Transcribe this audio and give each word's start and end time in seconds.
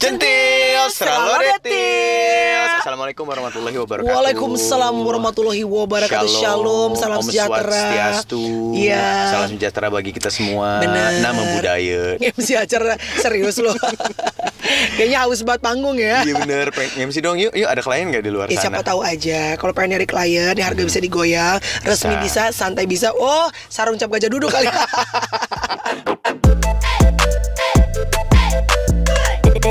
Centil, 0.00 0.86
selalu 0.94 1.50
detil. 1.50 2.62
Assalamualaikum 2.78 3.26
warahmatullahi 3.26 3.74
wabarakatuh. 3.74 4.14
Waalaikumsalam 4.14 4.94
warahmatullahi 5.02 5.66
wabarakatuh. 5.66 6.30
Shalom, 6.30 6.94
salam 6.94 7.18
Om 7.18 7.26
sejahtera. 7.26 7.74
Swastiastu. 7.74 8.42
Iya. 8.78 9.34
Salam 9.34 9.48
sejahtera 9.50 9.90
bagi 9.90 10.14
kita 10.14 10.30
semua. 10.30 10.78
Bener. 10.78 11.18
Nama 11.18 11.42
budaya. 11.42 12.02
MC 12.22 12.54
acara 12.54 12.94
serius 13.18 13.58
loh. 13.58 13.74
Kayaknya 14.94 15.26
haus 15.26 15.42
banget 15.42 15.58
panggung 15.66 15.98
ya. 15.98 16.22
Iya 16.22 16.38
bener, 16.38 16.70
pengen 16.70 17.10
MC 17.10 17.18
dong 17.18 17.42
yuk, 17.42 17.50
yuk 17.50 17.66
ada 17.66 17.82
klien 17.82 18.14
nggak 18.14 18.22
di 18.22 18.30
luar 18.30 18.46
Ya 18.46 18.62
sana? 18.62 18.78
siapa 18.78 18.86
tahu 18.86 19.02
aja 19.02 19.58
Kalau 19.58 19.74
pengen 19.74 19.98
nyari 19.98 20.06
klien 20.06 20.54
ya 20.54 20.70
Harga 20.70 20.86
bisa 20.86 21.02
digoyang 21.02 21.58
Resmi 21.82 22.14
Bisa. 22.22 22.46
bisa, 22.46 22.54
santai 22.54 22.86
bisa 22.86 23.10
Oh 23.10 23.50
sarung 23.66 23.98
cap 23.98 24.06
gajah 24.14 24.30
duduk 24.30 24.54
kali 24.54 24.70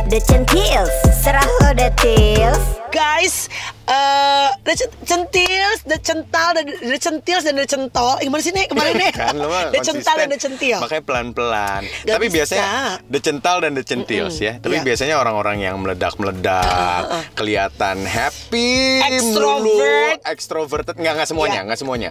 The, 0.10 0.18
centils, 0.20 0.90
serah 1.16 1.46
lo 1.62 1.70
the 1.72 1.94
tils. 1.96 2.58
Guys 2.90 3.46
eh 3.86 4.50
The 4.60 4.74
cent- 4.74 4.98
centils 5.06 5.86
The 5.86 6.02
cental 6.02 6.50
The, 6.52 6.64
the 6.66 6.98
centils 6.98 7.46
dan 7.46 7.54
the 7.54 7.70
centol 7.70 8.18
Eh, 8.18 8.26
Gimana 8.26 8.42
sih 8.42 8.50
nih 8.50 8.66
kemarin 8.66 8.98
nih 8.98 9.14
kan 9.22 9.38
The 9.70 9.82
cental 9.84 10.16
dan 10.18 10.28
the 10.28 10.40
centil 10.42 10.82
Makanya 10.82 11.04
pelan-pelan. 11.04 11.82
Gak 11.86 12.18
Tapi 12.18 12.26
bisa. 12.28 12.36
biasanya 12.50 12.70
the 13.06 13.20
cental 13.20 13.62
dan 13.62 13.72
the 13.72 13.86
centils 13.86 14.36
ya. 14.40 14.58
Tapi 14.58 14.76
Iya. 14.76 14.84
biasanya 14.84 15.16
orang-orang 15.16 15.62
yang 15.62 15.78
meledak-meledak, 15.78 17.04
kelihatan 17.36 18.02
happy, 18.02 19.06
Extrovert. 19.06 19.62
melulu, 19.62 19.86
extroverted, 20.26 20.96
nggak 20.96 21.14
nggak 21.16 21.30
semuanya, 21.30 21.54
Iya. 21.56 21.66
nggak 21.70 21.80
semuanya. 21.80 22.10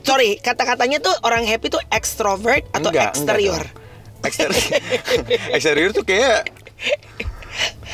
Sorry 0.00 0.38
kata-katanya 0.38 1.02
tuh 1.02 1.12
Orang 1.20 1.42
happy 1.42 1.68
tuh 1.68 1.82
extrovert 1.88 2.64
Atau 2.70 2.88
Enggak, 2.88 3.12
eksterior 3.12 3.58
enggak. 3.60 4.22
Eksterior. 4.22 4.64
Eksterior 5.50 5.90
tuh 5.98 6.04
kayak 6.06 6.46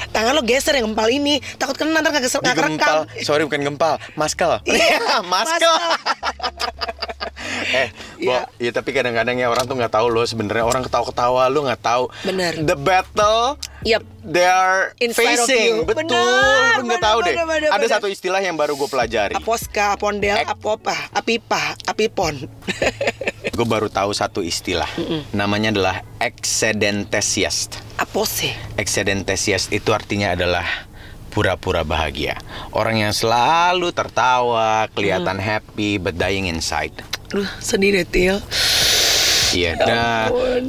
Tangan 0.08 0.32
lo 0.32 0.42
geser 0.42 0.74
yang 0.74 0.88
gempal 0.88 1.08
ini 1.08 1.40
Takut 1.56 1.74
kena 1.74 1.98
ntar 1.98 2.10
gak 2.10 2.22
kesel 2.22 2.40
gak 2.40 2.52
digempal. 2.52 3.04
kerekam 3.04 3.24
Sorry 3.24 3.42
bukan 3.42 3.62
gempal, 3.64 3.94
maskel. 4.14 4.60
Iya, 4.66 5.20
maskel. 5.32 5.72
eh, 7.72 7.88
Bo, 8.18 8.32
Iya. 8.32 8.40
ya 8.58 8.70
tapi 8.72 8.90
kadang-kadang 8.90 9.36
ya 9.36 9.46
orang 9.46 9.64
tuh 9.64 9.74
nggak 9.74 9.92
tahu 9.92 10.06
loh 10.08 10.24
sebenarnya 10.24 10.64
orang 10.64 10.82
ketawa-ketawa 10.82 11.46
lu 11.46 11.62
nggak 11.62 11.80
tahu. 11.80 12.08
Bener. 12.22 12.52
The 12.58 12.74
battle 12.74 13.56
Yep. 13.82 14.02
they 14.24 14.42
are 14.42 14.90
Inside 14.98 15.38
of 15.38 15.46
facing. 15.46 15.72
you. 15.76 15.84
Betul. 15.84 16.10
Bener, 16.10 16.74
lu 16.76 16.84
nggak 16.84 16.98
bener, 16.98 16.98
tahu 17.02 17.18
deh. 17.22 17.34
bener, 17.34 17.46
bener, 17.46 17.68
Ada 17.68 17.78
bener. 17.78 17.92
satu 17.92 18.06
istilah 18.08 18.40
yang 18.40 18.54
baru 18.54 18.74
gue 18.74 18.88
pelajari. 18.88 19.34
Aposka, 19.34 19.94
apondel, 19.94 20.36
Ek- 20.36 20.50
apopa, 20.50 20.96
apipa, 21.10 21.62
apipon 21.84 22.34
Gue 23.56 23.64
baru 23.64 23.88
tahu 23.88 24.12
satu 24.12 24.44
istilah. 24.44 24.88
Namanya 25.32 25.72
adalah 25.72 25.96
excedentesias. 26.20 27.72
Apose 27.96 28.52
Excedentesias 28.76 29.72
itu 29.72 29.96
artinya 29.96 30.36
adalah 30.36 30.68
pura-pura 31.32 31.80
bahagia. 31.80 32.36
Orang 32.76 33.00
yang 33.00 33.16
selalu 33.16 33.96
tertawa, 33.96 34.92
kelihatan 34.92 35.40
happy 35.40 35.96
but 35.96 36.20
dying 36.20 36.52
inside. 36.52 36.92
Aduh 37.32 37.48
sedih 37.64 37.96
deh 37.96 38.04
Til 38.04 38.36
Iya. 39.56 39.72
Ya 39.78 39.86
Nah, 39.88 40.28
ampun. 40.28 40.64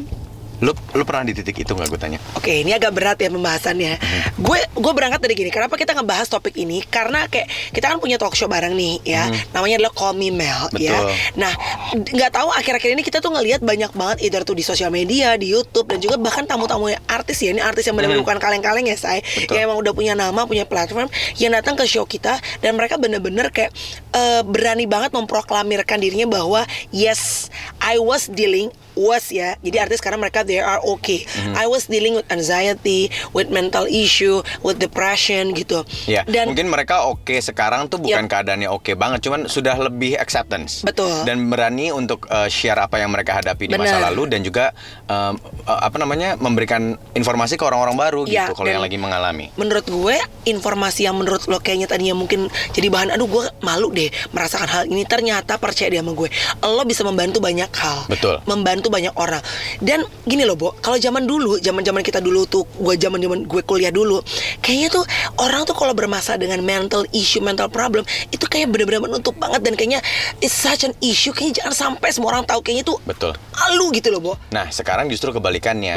Lu 0.58 0.74
lu 0.98 1.04
pernah 1.06 1.22
di 1.22 1.38
titik 1.38 1.62
itu 1.62 1.72
nggak 1.78 1.88
gue 1.94 2.00
tanya? 2.02 2.20
Oke, 2.34 2.66
ini 2.66 2.74
agak 2.74 2.90
berat 2.90 3.18
ya 3.22 3.30
pembahasannya. 3.30 3.94
Gue 4.42 4.58
gue 4.74 4.94
berangkat 4.94 5.22
dari 5.22 5.38
gini. 5.38 5.50
Kenapa 5.54 5.78
kita 5.78 5.94
ngebahas 5.94 6.26
topik 6.26 6.58
ini? 6.58 6.82
Karena 6.82 7.30
kayak 7.30 7.46
kita 7.74 7.86
kan 7.94 7.98
punya 8.02 8.18
talk 8.18 8.34
show 8.34 8.50
bareng 8.50 8.74
nih, 8.74 9.06
ya. 9.06 9.30
Namanya 9.54 9.82
adalah 9.82 9.94
Call 9.94 10.18
Me 10.18 10.34
Mel, 10.34 10.74
ya. 10.82 10.98
Betul. 10.98 11.14
Nah, 11.38 11.54
nggak 11.94 12.32
tahu 12.34 12.50
akhir-akhir 12.58 12.90
ini 12.98 13.04
kita 13.06 13.22
tuh 13.22 13.30
ngelihat 13.38 13.62
banyak 13.62 13.94
banget 13.94 14.18
either 14.26 14.42
tuh 14.42 14.58
di 14.58 14.66
sosial 14.66 14.90
media, 14.90 15.38
di 15.38 15.54
YouTube 15.54 15.86
dan 15.94 16.02
juga 16.02 16.18
bahkan 16.18 16.50
tamu-tamu 16.50 16.90
artis 17.06 17.38
ya. 17.38 17.54
Ini 17.54 17.62
artis 17.62 17.86
yang 17.86 17.94
benar-benar 17.94 18.26
bukan 18.26 18.42
kaleng-kaleng 18.42 18.90
ya, 18.90 18.98
saya. 18.98 19.22
Yang 19.50 19.62
emang 19.70 19.78
udah 19.78 19.94
punya 19.94 20.18
nama, 20.18 20.50
punya 20.50 20.66
platform 20.66 21.06
yang 21.38 21.54
datang 21.54 21.78
ke 21.78 21.86
show 21.86 22.10
kita 22.10 22.42
dan 22.66 22.74
mereka 22.74 22.98
bener-bener 22.98 23.54
kayak 23.54 23.70
eh, 24.18 24.42
berani 24.42 24.90
banget 24.90 25.14
memproklamirkan 25.14 26.02
dirinya 26.02 26.26
bahwa 26.26 26.66
yes, 26.90 27.54
I 27.78 28.02
was 28.02 28.26
dealing 28.26 28.74
was 28.98 29.30
ya. 29.30 29.54
Jadi 29.62 29.78
artis 29.78 30.02
sekarang 30.02 30.18
mereka 30.18 30.42
they 30.42 30.58
are 30.58 30.82
okay. 30.84 31.24
Mhm. 31.24 31.54
I 31.54 31.66
was 31.66 31.86
dealing 31.86 32.14
with 32.14 32.26
anxiety, 32.28 33.08
with 33.32 33.48
mental 33.48 33.86
issue, 33.86 34.42
with 34.60 34.78
depression 34.78 35.54
gitu. 35.54 35.86
Ya, 36.04 36.26
Dan 36.26 36.52
mungkin 36.52 36.68
mereka 36.68 37.06
oke 37.06 37.38
sekarang 37.38 37.88
tuh 37.88 38.02
bukan 38.02 38.26
Yap. 38.26 38.32
keadaannya 38.34 38.68
oke 38.68 38.92
banget, 38.94 39.22
cuman 39.22 39.46
sudah 39.46 39.78
lebih 39.78 40.18
acceptance. 40.18 40.82
Betul. 40.82 41.14
Dan 41.24 41.48
berani 41.48 41.90
untuk 41.90 42.26
uh, 42.28 42.48
share 42.48 42.78
apa 42.78 42.98
yang 42.98 43.14
mereka 43.14 43.38
hadapi 43.38 43.68
di 43.68 43.76
masa 43.76 44.02
lalu 44.02 44.26
dan 44.28 44.42
juga 44.42 44.74
um, 45.06 45.38
uh, 45.64 45.80
apa 45.80 45.96
namanya 45.96 46.34
memberikan 46.36 46.98
informasi 47.14 47.54
ke 47.54 47.64
orang-orang 47.64 47.94
baru 47.94 48.22
Ya, 48.26 48.50
gitu 48.50 48.58
kalau 48.58 48.70
yang 48.70 48.82
lagi 48.82 48.98
mengalami. 48.98 49.54
menurut 49.54 49.86
gue 49.86 50.16
informasi 50.46 51.06
yang 51.06 51.16
menurut 51.16 51.46
lo 51.46 51.60
kayaknya 51.60 51.86
tadinya 51.86 52.14
mungkin 52.14 52.48
jadi 52.72 52.88
bahan 52.88 53.12
aduh 53.12 53.28
gue 53.28 53.44
malu 53.60 53.90
deh 53.90 54.08
merasakan 54.32 54.66
hal 54.66 54.84
ini 54.86 55.04
ternyata 55.04 55.56
percaya 55.56 55.88
deh 55.88 56.00
sama 56.00 56.12
gue 56.12 56.28
lo 56.64 56.84
bisa 56.84 57.04
membantu 57.04 57.38
banyak 57.38 57.70
hal 57.70 58.08
Betul. 58.08 58.40
membantu 58.44 58.87
banyak 58.90 59.14
orang 59.16 59.42
dan 59.80 60.04
gini 60.24 60.44
loh 60.44 60.56
Bo 60.56 60.74
kalau 60.80 60.98
zaman 60.98 61.24
dulu 61.24 61.60
zaman 61.60 61.84
zaman 61.84 62.02
kita 62.02 62.20
dulu 62.20 62.44
tuh 62.46 62.64
gue 62.66 62.96
zaman 62.98 63.20
zaman 63.20 63.40
gue 63.46 63.62
kuliah 63.64 63.92
dulu 63.92 64.20
kayaknya 64.60 64.92
tuh 64.92 65.04
orang 65.40 65.64
tuh 65.64 65.76
kalau 65.76 65.94
bermasalah 65.94 66.42
dengan 66.42 66.60
mental 66.62 67.04
issue 67.14 67.44
mental 67.44 67.68
problem 67.68 68.04
itu 68.30 68.44
kayak 68.48 68.72
bener-bener 68.72 69.00
menutup 69.00 69.38
banget 69.38 69.62
dan 69.64 69.74
kayaknya 69.74 70.00
it's 70.40 70.56
such 70.56 70.84
an 70.84 70.94
issue 71.00 71.32
kayaknya 71.32 71.64
jangan 71.64 71.74
sampai 71.96 72.10
semua 72.12 72.34
orang 72.36 72.44
tahu 72.44 72.64
kayaknya 72.64 72.88
tuh 72.88 72.98
Betul. 73.04 73.34
malu 73.54 73.92
gitu 73.94 74.10
loh 74.10 74.22
Bo 74.24 74.34
Nah, 74.50 74.70
sekarang 74.72 75.12
justru 75.12 75.30
kebalikannya. 75.30 75.96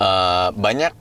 Eh, 0.00 0.48
banyak 0.56 0.92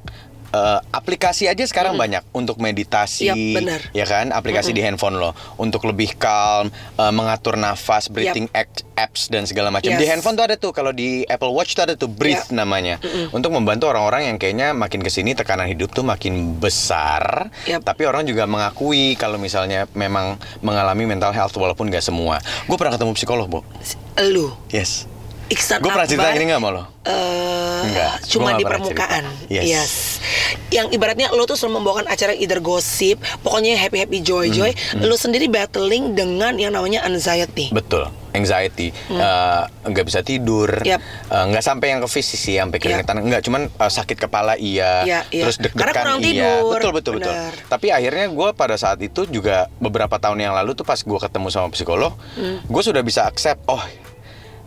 eh, 0.50 0.80
aplikasi 0.90 1.46
aja 1.46 1.62
sekarang 1.62 1.96
banyak 1.96 2.22
untuk 2.32 2.58
meditasi, 2.58 3.26
Yap, 3.26 3.38
benar. 3.56 3.82
ya 3.92 4.04
kan? 4.04 4.30
Aplikasi 4.30 4.70
di 4.70 4.80
handphone 4.80 5.18
lo 5.18 5.32
untuk 5.56 5.84
lebih 5.84 6.14
calm, 6.16 6.70
eh, 6.72 7.12
mengatur 7.12 7.56
nafas, 7.56 8.08
breathing 8.08 8.48
ac- 8.52 8.86
apps 8.94 9.28
dan 9.28 9.44
segala 9.44 9.70
macam. 9.70 9.90
Di 9.90 9.98
Yes. 9.98 10.12
handphone 10.12 10.36
tuh 10.36 10.46
ada 10.46 10.56
tuh 10.56 10.70
kalau 10.70 10.92
di 10.92 11.26
Apple 11.26 11.50
Watch 11.50 11.74
tuh 11.74 11.84
ada 11.84 11.94
tuh 11.94 12.08
breathe 12.08 12.46
Yap. 12.46 12.56
namanya. 12.56 13.00
Untuk 13.30 13.50
membantu 13.50 13.88
orang-orang 13.88 14.28
yang 14.28 14.38
kayaknya 14.38 14.72
makin 14.72 15.00
ke 15.00 15.10
sini 15.10 15.34
tekanan 15.34 15.66
hidup 15.66 15.90
tuh 15.90 16.04
makin 16.04 16.56
besar. 16.56 17.50
Yap. 17.66 17.81
Tapi 17.81 18.06
orang 18.06 18.24
juga 18.24 18.46
mengakui 18.46 19.16
kalau 19.16 19.36
misalnya 19.36 19.90
memang 19.92 20.36
mengalami 20.60 21.04
mental 21.06 21.31
health 21.31 21.56
walaupun 21.56 21.88
gak 21.88 22.02
semua. 22.02 22.38
Gue 22.66 22.76
pernah 22.76 22.94
ketemu 22.94 23.12
psikolog, 23.14 23.48
Bo. 23.50 23.60
lu 24.22 24.54
Yes. 24.70 25.09
Iksan 25.50 25.82
Gue 25.82 25.90
pernah 25.90 26.06
cerita 26.06 26.30
gini 26.30 26.46
gak 26.48 26.58
sama 26.58 26.70
lo? 26.70 26.84
eh, 27.02 27.82
Enggak, 27.82 28.14
cuma 28.28 28.54
di 28.54 28.62
permukaan. 28.62 29.26
cerita. 29.42 29.66
Yes. 29.66 30.22
Yang 30.70 30.94
ibaratnya 30.94 31.28
lo 31.32 31.44
tuh 31.44 31.56
selalu 31.56 31.82
membawakan 31.82 32.06
acara 32.06 32.32
either 32.32 32.60
gosip, 32.60 33.18
pokoknya 33.42 33.74
happy 33.76 33.98
happy 34.00 34.20
joy 34.20 34.48
joy. 34.48 34.70
Hmm, 34.70 35.02
Lo 35.02 35.16
sendiri 35.16 35.48
battling 35.48 36.14
dengan 36.14 36.54
yang 36.54 36.70
namanya 36.70 37.02
anxiety. 37.02 37.72
Betul, 37.72 38.06
anxiety, 38.32 38.94
Eh, 39.10 39.62
nggak 39.84 40.06
bisa 40.06 40.22
tidur, 40.22 40.70
Hmm. 40.76 40.86
Yap. 40.88 41.02
Eh, 41.02 41.44
nggak 41.50 41.64
sampai 41.64 41.88
yang 41.90 42.00
ke 42.00 42.10
fisik 42.12 42.38
sih, 42.38 42.56
sampai 42.56 42.78
keringetan, 42.78 43.18
nggak, 43.20 43.42
cuman 43.42 43.62
eh, 43.68 43.92
sakit 43.92 44.18
kepala 44.20 44.54
iya, 44.54 45.02
Iya, 45.02 45.20
iya. 45.30 45.44
terus 45.44 45.58
deg-degan 45.58 45.81
Karena 45.90 45.94
kurang 46.06 46.20
iya, 46.20 46.28
tidur. 46.62 46.70
betul 46.72 46.92
betul 46.94 47.14
betul. 47.18 47.34
Tapi 47.66 47.88
akhirnya 47.90 48.26
gue 48.28 48.50
pada 48.54 48.76
saat 48.76 49.00
itu 49.00 49.26
juga 49.26 49.66
beberapa 49.80 50.14
tahun 50.16 50.38
yang 50.40 50.54
lalu 50.54 50.74
tuh 50.74 50.86
pas 50.86 51.00
gue 51.00 51.20
ketemu 51.20 51.48
sama 51.50 51.68
psikolog, 51.72 52.14
Hmm. 52.36 52.62
gue 52.62 52.84
sudah 52.84 53.02
bisa 53.02 53.26
accept, 53.26 53.66
oh. 53.66 53.81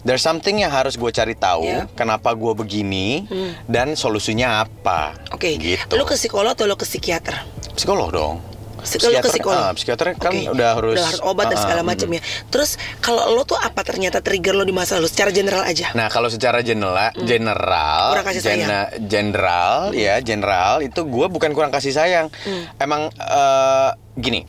There's 0.02 0.18
something 0.18 0.58
yang 0.58 0.68
harus 0.68 0.98
gue 0.98 1.08
cari 1.08 1.32
tahu, 1.32 1.62
Iya. 1.62 1.86
kenapa 1.94 2.34
gue 2.34 2.52
begini, 2.52 3.22
dan 3.64 3.94
solusinya 3.94 4.60
apa. 4.60 5.14
Oke, 5.30 5.54
gitu. 5.54 5.94
lo 5.94 6.02
ke 6.02 6.18
psikolog 6.18 6.52
atau 6.52 6.66
lo 6.66 6.74
ke 6.74 6.82
psikiater? 6.82 7.38
psikolog 7.72 8.10
dong. 8.10 8.36
Psi- 8.82 8.98
lo 9.00 9.14
ke 9.16 9.30
psikolog. 9.30 9.62
ah, 9.62 9.70
psikiater 9.72 10.18
kan 10.18 10.34
udah 10.34 10.74
harus, 10.74 10.98
udah 10.98 11.06
harus 11.06 11.22
obat 11.22 11.46
dan 11.46 11.54
ah, 11.54 11.62
segala 11.62 11.80
ah, 11.80 11.86
macam 11.86 12.10
ya. 12.10 12.18
Terus 12.50 12.70
kalau 12.98 13.30
lo 13.30 13.46
tuh 13.46 13.54
apa 13.54 13.78
ternyata 13.80 14.18
trigger 14.18 14.52
lo 14.52 14.66
di 14.66 14.74
masa 14.74 14.98
lalu 14.98 15.06
secara 15.06 15.30
general 15.30 15.62
aja? 15.62 15.94
Nah 15.94 16.10
kalau 16.10 16.26
secara 16.26 16.60
general, 16.60 17.14
general, 17.16 18.10
Hmm. 18.10 18.14
Kurang 18.18 18.26
kasih 18.26 18.42
sayang. 18.42 18.68
general, 19.06 19.74
ya 19.94 20.18
general 20.18 20.82
itu 20.82 20.98
gue 21.00 21.26
bukan 21.30 21.54
kurang 21.54 21.70
kasih 21.70 21.94
sayang. 21.94 22.26
Hmm. 22.42 22.62
Emang 22.76 23.06
eh, 23.14 23.90
gini, 24.18 24.42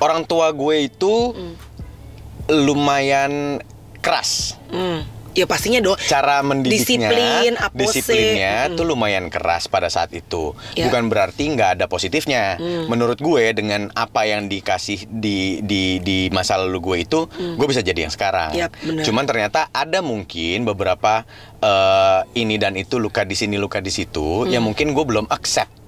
orang 0.00 0.24
tua 0.24 0.48
gue 0.50 0.76
itu 0.82 1.36
Hmm. 1.36 1.54
lumayan 2.48 3.60
keras. 4.04 4.60
Hmm. 4.68 5.00
Ya 5.34 5.50
pastinya 5.50 5.82
dong. 5.82 5.98
Cara 5.98 6.46
mendidiknya, 6.46 7.10
Disiplin, 7.10 7.52
apose. 7.58 7.98
disiplinnya 7.98 8.70
Mm-mm. 8.70 8.78
tuh 8.78 8.86
lumayan 8.86 9.26
keras 9.26 9.66
pada 9.66 9.90
saat 9.90 10.14
itu. 10.14 10.54
Ya. 10.78 10.86
Bukan 10.86 11.10
berarti 11.10 11.50
nggak 11.50 11.74
ada 11.74 11.90
positifnya. 11.90 12.54
Hmm. 12.54 12.86
Menurut 12.86 13.18
gue 13.18 13.50
dengan 13.50 13.90
apa 13.98 14.30
yang 14.30 14.46
dikasih 14.46 15.10
di 15.10 15.58
di 15.58 15.98
di 15.98 16.30
masa 16.30 16.54
lalu 16.54 16.78
gue 16.78 16.96
itu, 17.02 17.20
gue 17.58 17.66
bisa 17.66 17.82
jadi 17.82 18.06
yang 18.06 18.14
sekarang. 18.14 18.54
Hmm. 18.54 18.70
Benar. 18.70 19.02
Cuman 19.02 19.24
ternyata 19.26 19.66
ada 19.74 19.98
mungkin 20.06 20.62
beberapa 20.62 21.26
eh, 21.58 22.20
ini 22.38 22.54
dan 22.54 22.78
itu 22.78 23.02
luka 23.02 23.26
di 23.26 23.34
sini 23.34 23.58
luka 23.58 23.82
di 23.82 23.90
situ 23.90 24.46
yang 24.46 24.62
Hmm. 24.62 24.70
mungkin 24.70 24.94
gue 24.94 25.02
belum 25.02 25.26
accept. 25.34 25.82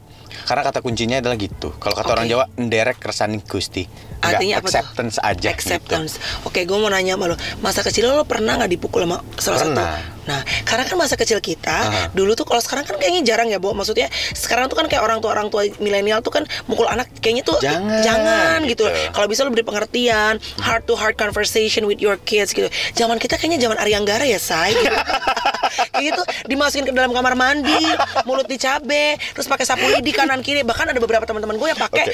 Karena 0.46 0.62
kata 0.62 0.78
kuncinya 0.78 1.18
adalah 1.18 1.34
gitu. 1.34 1.74
Kalau 1.76 1.98
kata 1.98 2.10
orang 2.14 2.26
Oke. 2.30 2.32
Jawa, 2.32 2.44
nderek 2.54 2.98
kersani 3.02 3.42
gusti. 3.42 3.82
Artinya 4.22 4.62
apa 4.62 4.66
tuh? 4.66 4.78
acceptance 4.80 5.16
aja 5.20 5.48
Acceptance. 5.52 6.12
Oke, 6.46 6.64
gue 6.64 6.78
mau 6.78 6.88
nanya 6.88 7.18
sama 7.18 7.28
lo. 7.28 7.36
Masa 7.60 7.82
kecil 7.82 8.08
lo, 8.08 8.22
pernah 8.24 8.56
nggak 8.56 8.70
dipukul 8.70 9.04
sama 9.04 9.20
salah 9.36 9.60
Pernah. 9.60 9.86
satu? 9.98 10.14
Nah, 10.26 10.40
karena 10.66 10.82
kan 10.82 10.96
masa 10.98 11.14
kecil 11.14 11.38
kita 11.38 11.70
Aha. 11.86 12.02
dulu 12.10 12.34
tuh 12.34 12.42
kalau 12.42 12.58
sekarang 12.58 12.82
kan 12.82 12.98
kayaknya 12.98 13.22
jarang 13.22 13.46
ya, 13.46 13.62
Bu. 13.62 13.74
Maksudnya 13.74 14.10
sekarang 14.34 14.66
tuh 14.66 14.74
kan 14.74 14.86
kayak 14.90 15.02
orang 15.02 15.18
tua 15.22 15.30
orang 15.34 15.52
tua 15.52 15.66
milenial 15.78 16.18
tuh 16.22 16.34
kan 16.34 16.42
mukul 16.66 16.88
anak 16.90 17.06
kayaknya 17.22 17.46
tuh 17.46 17.58
Jangan, 17.62 18.02
jangan 18.02 18.58
gitu. 18.66 18.86
gitu. 18.90 19.14
Kalau 19.14 19.26
bisa 19.30 19.46
lo 19.46 19.54
beri 19.54 19.62
pengertian, 19.62 20.38
heart 20.62 20.82
to 20.86 20.98
heart 20.98 21.14
conversation 21.14 21.86
with 21.86 22.02
your 22.02 22.18
kids 22.26 22.50
gitu. 22.50 22.66
Zaman 22.94 23.18
kita 23.18 23.38
kayaknya 23.38 23.62
zaman 23.62 23.78
Arianggara 23.78 24.26
ya, 24.26 24.38
say. 24.42 24.74
Gitu. 24.74 24.90
kayak 25.76 26.04
gitu 26.12 26.22
dimasukin 26.48 26.84
ke 26.88 26.92
dalam 26.92 27.12
kamar 27.12 27.34
mandi, 27.36 27.84
mulut 28.24 28.48
dicabe, 28.48 29.16
terus 29.36 29.46
pakai 29.46 29.64
sapu 29.68 29.86
lidi 29.88 30.10
kanan 30.12 30.40
kiri. 30.40 30.64
Bahkan 30.64 30.92
ada 30.92 31.00
beberapa 31.00 31.24
teman-teman 31.28 31.56
gue 31.56 31.68
yang 31.72 31.80
pakai 31.80 32.04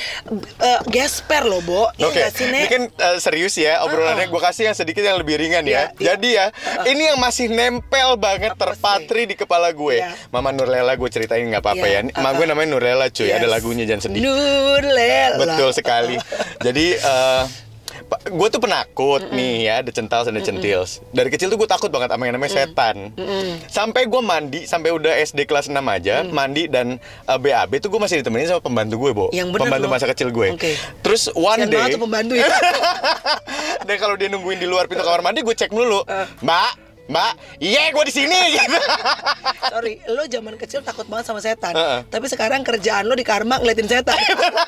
eh, 0.62 0.81
gesper 0.91 1.47
loh, 1.47 1.62
Bo. 1.62 1.88
Iya 1.99 2.06
Oke, 2.09 2.20
nggak 2.20 2.32
sih, 2.35 2.47
ini 2.49 2.61
kan 2.69 2.82
uh, 2.88 3.17
serius 3.19 3.55
ya 3.59 3.82
obrolannya. 3.85 4.26
Gue 4.29 4.41
kasih 4.43 4.73
yang 4.73 4.76
sedikit 4.76 5.03
yang 5.05 5.19
lebih 5.20 5.38
ringan 5.38 5.64
ya. 5.67 5.70
Iya, 5.73 5.82
iya. 5.99 6.06
Jadi 6.14 6.29
ya, 6.35 6.47
ini 6.88 7.03
yang 7.12 7.19
masih 7.19 7.47
nempel 7.53 8.17
banget 8.19 8.53
Apa 8.55 8.75
terpatri 8.75 9.29
di 9.29 9.35
kepala 9.38 9.70
gue. 9.73 10.03
Iya. 10.03 10.15
Mama 10.32 10.50
Nurlela 10.55 10.94
gue 10.97 11.08
ceritain 11.12 11.44
nggak 11.44 11.62
apa-apa 11.62 11.87
Iya, 11.87 12.00
ya. 12.08 12.19
Mama 12.19 12.31
gue 12.35 12.44
uh-uh. 12.44 12.50
namanya 12.55 12.69
Nurlela 12.76 13.06
cuy. 13.12 13.31
Ada 13.31 13.47
Yes. 13.47 13.53
lagunya 13.53 13.85
jangan 13.85 14.03
sedih. 14.08 14.20
Nurlela. 14.25 15.38
Betul 15.38 15.70
sekali. 15.75 16.17
Jadi 16.62 16.87
eh 16.97 17.43
gue 18.19 18.49
tuh 18.49 18.61
penakut 18.61 19.23
nih 19.31 19.69
ya, 19.69 19.75
ada 19.85 19.91
centals 19.94 20.26
ada 20.29 20.41
centils. 20.43 21.00
Dari 21.12 21.29
kecil 21.31 21.49
tuh 21.53 21.59
gue 21.59 21.69
takut 21.69 21.88
banget 21.88 22.12
sama 22.12 22.25
yang 22.29 22.35
namanya 22.37 22.53
setan. 22.53 23.12
Sampai 23.69 24.06
gue 24.11 24.23
mandi, 24.23 24.64
sampai 24.64 24.91
udah 24.93 25.12
SD 25.23 25.47
kelas 25.47 25.69
6 25.69 25.76
aja, 25.79 26.26
mandi 26.26 26.67
dan 26.67 26.99
eh, 27.00 27.38
BAB 27.38 27.79
tuh 27.82 27.88
gue 27.93 28.00
masih 28.00 28.20
ditemenin 28.20 28.50
sama 28.50 28.62
pembantu 28.62 28.94
gue, 29.03 29.12
Bo. 29.12 29.26
Yang 29.31 29.49
bener 29.55 29.62
pembantu 29.69 29.87
loh. 29.88 29.93
masa 29.94 30.06
kecil 30.11 30.29
gue. 30.31 30.49
Oke. 30.55 30.76
Terus 31.00 31.31
one 31.32 31.67
Kasian 31.67 31.70
day 31.70 31.99
pembantu 31.99 32.35
ya. 32.38 32.49
Dan 33.88 33.97
kalau 33.99 34.15
dia 34.15 34.29
nungguin 34.31 34.58
di 34.62 34.69
luar 34.69 34.87
pintu 34.87 35.03
kamar 35.03 35.23
mandi, 35.23 35.43
gue 35.43 35.55
cek 35.55 35.70
dulu. 35.70 36.06
Mbak, 36.43 36.70
Mbak, 37.02 37.32
iya 37.58 37.90
gue 37.90 38.04
di 38.06 38.14
sini 38.14 38.38
gitu. 38.52 38.78
Sorry, 39.72 39.99
lo 40.06 40.22
zaman 40.25 40.54
kecil 40.54 40.81
takut 40.81 41.04
banget 41.04 41.26
sama 41.26 41.40
setan. 41.40 41.75
Heeh. 41.75 42.00
Tapi 42.06 42.26
sekarang 42.26 42.62
kerjaan 42.62 43.04
lo 43.04 43.12
di 43.12 43.22
karma 43.22 43.58
ngeliatin 43.58 43.90
setan. 43.90 44.14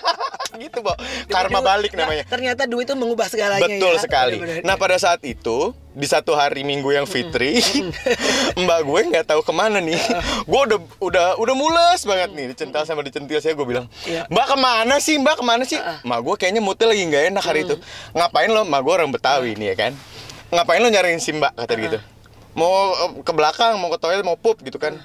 gitu, 0.55 0.83
Bo. 0.83 0.95
Karma 1.27 1.59
Duit- 1.59 1.67
balik 1.67 1.93
nah, 1.95 2.07
namanya. 2.07 2.25
ternyata 2.27 2.63
duit 2.65 2.85
itu 2.85 2.95
mengubah 2.95 3.27
segalanya 3.27 3.65
Betul 3.65 3.95
ya. 3.95 4.03
sekali. 4.03 4.37
Bener-bener. 4.39 4.63
Nah 4.63 4.75
pada 4.75 4.99
saat 4.99 5.23
itu 5.23 5.73
di 5.91 6.07
satu 6.07 6.35
hari 6.35 6.63
Minggu 6.63 6.91
yang 6.91 7.07
fitri, 7.07 7.59
mbak 8.63 8.81
gue 8.83 9.01
nggak 9.09 9.27
tahu 9.27 9.41
ke 9.41 9.51
mana 9.51 9.79
nih. 9.79 9.99
gue 10.45 10.61
udah 10.67 10.79
udah 11.01 11.27
udah 11.39 11.55
mules 11.55 12.03
banget 12.03 12.35
nih 12.35 12.47
dicental 12.51 12.83
sama 12.83 13.03
dicentil 13.03 13.39
saya 13.39 13.55
gue 13.55 13.67
bilang, 13.67 13.87
Iya. 14.05 14.27
mbak 14.27 14.47
ke 14.47 14.57
mana 14.57 14.99
sih 14.99 15.17
mbak 15.17 15.39
ke 15.39 15.45
mana 15.47 15.63
sih? 15.63 15.79
Mbak 16.03 16.19
gue 16.21 16.35
kayaknya 16.37 16.63
moodnya 16.63 16.87
lagi 16.87 17.03
nggak 17.03 17.25
enak 17.31 17.45
hari 17.47 17.61
itu. 17.63 17.75
Ngapain 18.11 18.51
lo? 18.51 18.63
Mbak 18.63 18.81
gue 18.81 18.93
orang 18.93 19.11
Betawi 19.11 19.55
nih 19.55 19.67
ya 19.71 19.77
kan. 19.79 19.93
Ngapain 20.51 20.79
lo 20.79 20.89
nyariin 20.91 21.19
si 21.19 21.31
mbak 21.31 21.55
kata 21.57 21.75
gitu. 21.75 21.99
Mau 22.55 22.71
eh, 22.95 23.11
ke 23.23 23.33
belakang, 23.35 23.77
mau 23.79 23.91
ke 23.91 23.99
toilet, 23.99 24.25
mau 24.25 24.39
pup 24.39 24.63
gitu 24.63 24.79
kan. 24.79 24.97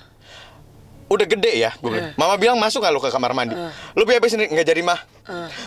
Udah 1.09 1.25
gede 1.25 1.57
ya, 1.57 1.73
gue 1.81 1.89
bilang. 1.89 2.13
Mama 2.21 2.37
bilang 2.37 2.57
masuk 2.61 2.85
nggak 2.85 2.93
lo 2.93 3.01
ke 3.01 3.09
kamar 3.09 3.33
mandi? 3.33 3.57
Lu 3.97 4.05
biar 4.05 4.21
sendiri 4.21 4.53
nggak 4.53 4.67
jadi 4.69 4.81
mah. 4.85 4.99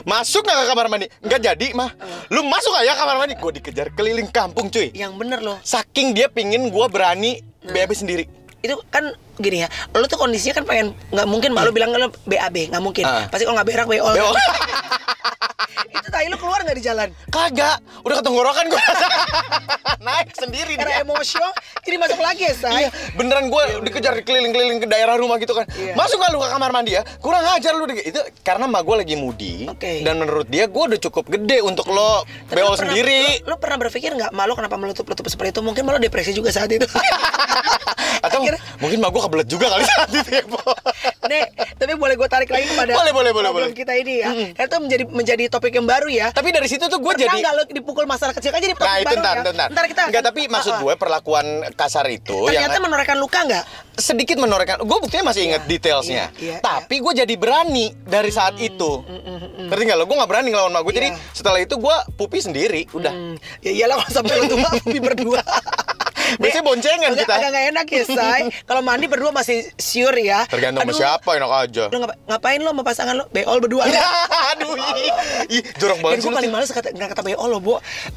Masuk 0.06 0.46
nggak 0.46 0.58
ke 0.62 0.66
kamar 0.70 0.86
mandi? 0.86 1.06
Nggak 1.18 1.40
jadi 1.42 1.66
mah. 1.74 1.90
Lu 2.30 2.46
masuk 2.46 2.70
ya 2.86 2.94
kamar 2.94 3.18
mandi? 3.18 3.34
Gue 3.34 3.50
dikejar 3.58 3.90
keliling 3.90 4.30
kampung 4.30 4.70
cuy. 4.70 4.94
Yang 4.94 5.12
bener 5.18 5.42
loh. 5.42 5.58
Saking 5.66 6.14
dia 6.14 6.30
pingin 6.30 6.70
gue 6.70 6.86
berani 6.86 7.42
BAB 7.66 7.90
sendiri. 7.90 8.30
Itu 8.62 8.78
kan 8.88 9.10
gini 9.36 9.62
ya, 9.62 9.68
lo 9.92 10.06
tuh 10.06 10.16
kondisinya 10.16 10.54
kan 10.54 10.64
pengen 10.64 10.86
nggak 11.10 11.26
mungkin 11.26 11.50
mbak 11.50 11.64
lo 11.66 11.72
bilang 11.72 11.90
lo 11.90 12.14
BAB 12.24 12.70
nggak 12.70 12.82
mungkin. 12.82 13.04
Ah. 13.04 13.26
Pasti 13.26 13.42
kalau 13.42 13.58
nggak 13.58 13.68
berak 13.68 13.86
BO. 13.86 14.06
Itu 15.92 16.08
tai 16.08 16.26
lo 16.26 16.36
keluar 16.36 16.62
nggak 16.62 16.76
di 16.76 16.84
jalan? 16.84 17.08
Kagak, 17.28 17.78
udah 18.02 18.16
ketenggorokan 18.18 18.64
gue. 18.68 18.80
Naik 20.06 20.34
sendiri 20.34 20.74
Karena 20.74 20.98
dia. 20.98 21.04
emosional, 21.06 21.54
jadi 21.80 21.96
masuk 21.96 22.18
lagi 22.18 22.42
ya 22.42 22.54
say. 22.58 22.74
Iya, 22.74 22.88
beneran 23.14 23.46
gue 23.46 23.62
dikejar 23.86 24.18
keliling-keliling 24.20 24.82
ke 24.82 24.88
daerah 24.90 25.14
rumah 25.14 25.38
gitu 25.38 25.54
kan. 25.54 25.62
Iya. 25.70 25.94
Masuk 25.94 26.18
nggak 26.18 26.30
lu 26.34 26.38
ke 26.42 26.48
kamar 26.50 26.70
mandi 26.74 26.98
ya? 26.98 27.02
Kurang 27.22 27.46
ajar 27.46 27.78
lu. 27.78 27.86
Itu 27.86 28.18
karena 28.42 28.66
emak 28.66 28.82
gue 28.82 28.96
lagi 28.98 29.14
mudi. 29.14 29.54
Oke. 29.70 30.02
Dan 30.02 30.18
menurut 30.18 30.50
dia 30.50 30.66
gue 30.66 30.82
udah 30.90 30.98
cukup 31.00 31.30
gede 31.30 31.62
untuk 31.62 31.86
lo 31.86 32.26
Tapi 32.50 32.58
lo 32.58 32.74
pernah- 32.74 32.80
sendiri. 32.82 33.46
Lo, 33.46 33.54
lo 33.54 33.56
pernah 33.62 33.78
berpikir 33.78 34.10
nggak 34.10 34.32
malu 34.34 34.58
kenapa 34.58 34.74
meletup-letup 34.74 35.22
seperti 35.24 35.54
itu? 35.54 35.62
Mungkin 35.62 35.82
malu 35.86 36.02
depresi 36.02 36.34
juga 36.34 36.50
saat 36.50 36.66
itu. 36.68 36.86
Atau 38.22 38.42
Akhirnya- 38.54 38.78
mungkin 38.78 38.98
mak 38.98 39.10
gue 39.10 39.22
kebelet 39.22 39.48
juga 39.48 39.66
kali 39.68 39.84
saat 39.90 40.10
itu 40.10 40.30
ya. 40.30 40.42
Nek, 41.22 41.46
tapi 41.76 41.92
boleh 41.94 42.14
gue 42.14 42.28
tarik 42.28 42.48
lagi 42.48 42.66
kepada 42.66 42.92
Boleh, 42.92 43.12
boleh, 43.12 43.30
boleh, 43.32 43.50
boleh. 43.50 43.68
kita 43.72 43.94
ini 43.94 44.14
ya. 44.18 44.28
Karena 44.52 44.66
itu 44.66 44.78
menjadi 44.78 45.04
menjadi 45.06 45.44
topik 45.48 45.72
yang 45.72 45.84
baru 45.84 46.08
ya. 46.08 46.26
Tapi 46.30 46.50
dari 46.50 46.66
situ 46.66 46.84
tuh 46.84 46.98
gue 46.98 47.14
jadi 47.16 47.30
nggak 47.32 47.54
lo 47.54 47.62
dipukul 47.64 48.04
masalah 48.04 48.32
kecil 48.32 48.50
kan 48.50 48.58
jadi 48.58 48.74
topik 48.74 48.84
Nah 48.84 48.96
itu 48.96 49.06
baru 49.08 49.20
ntar, 49.20 49.34
ya? 49.34 49.42
ntar, 49.48 49.68
Ntar 49.70 49.84
kita 49.86 50.00
Enggak, 50.04 50.20
akan- 50.20 50.28
tapi 50.28 50.40
maksud 50.46 50.72
gue 50.78 50.94
perlakuan 50.94 51.46
kasar 51.72 52.06
itu 52.06 52.36
ternyata 52.44 52.74
yang 52.74 52.84
menorehkan 52.84 53.16
luka 53.16 53.40
nggak? 53.40 53.64
sedikit 53.92 54.36
menorehkan. 54.36 54.80
Gue 54.80 54.98
buktinya 54.98 55.30
masih 55.30 55.42
inget 55.46 55.62
Iya, 55.62 55.68
detailsnya. 55.68 56.24
iya, 56.32 56.56
iya, 56.56 56.56
tapi 56.58 56.98
gue 56.98 57.12
jadi 57.14 57.34
berani 57.34 57.92
dari 58.02 58.30
saat 58.30 58.56
itu. 58.56 59.04
Ngerti 59.62 59.82
nggak 59.84 59.98
lo? 59.98 60.04
Gue 60.04 60.16
nggak 60.16 60.26
berani 60.28 60.48
ngelawan 60.48 60.72
mak 60.72 60.82
gue. 60.82 60.94
Jadi 60.94 61.08
Iya. 61.12 61.20
setelah 61.30 61.60
itu 61.60 61.76
gue 61.76 61.96
pupi 62.14 62.38
sendiri. 62.38 62.88
Udah. 62.90 63.12
Hmm, 63.12 63.36
ya 63.60 63.70
iyalah 63.70 64.00
kalau 64.00 64.10
sampai 64.10 64.34
lo 64.34 64.44
tua 64.48 64.68
pupi 64.80 64.98
berdua. 64.98 65.40
Biasanya 66.38 66.64
boncengan 66.64 67.12
kita. 67.16 67.32
Agak 67.32 67.48
nggak 67.52 67.66
enak 67.74 67.86
ya, 67.88 68.02
Say. 68.06 68.42
Kalau 68.68 68.80
mandi 68.80 69.06
berdua 69.08 69.32
masih 69.32 69.66
sure 69.76 70.20
ya. 70.20 70.44
Tergantung 70.46 70.84
sama 70.84 70.92
Aduh, 70.92 71.00
siapa 71.00 71.30
enak 71.36 71.50
aja. 71.50 71.84
Lo 71.90 71.96
ngapa- 72.00 72.18
ngapain 72.28 72.60
lo 72.60 72.70
sama 72.70 72.82
pasangan 72.82 73.14
lo? 73.16 73.24
Beol 73.28 73.58
berdua. 73.60 73.84
Aduh, 74.54 74.74
ih, 75.48 75.62
jorok 75.76 75.98
Dan 75.98 76.02
banget 76.02 76.16
gue 76.16 76.22
sih 76.22 76.30
lu, 76.30 76.36
paling 76.36 76.50
Tin. 76.50 76.56
males 76.56 76.70
kata, 76.70 76.88
nggak 76.92 77.08
kata 77.12 77.22
BO 77.24 77.44
loh, 77.46 77.60
Bu. 77.60 77.74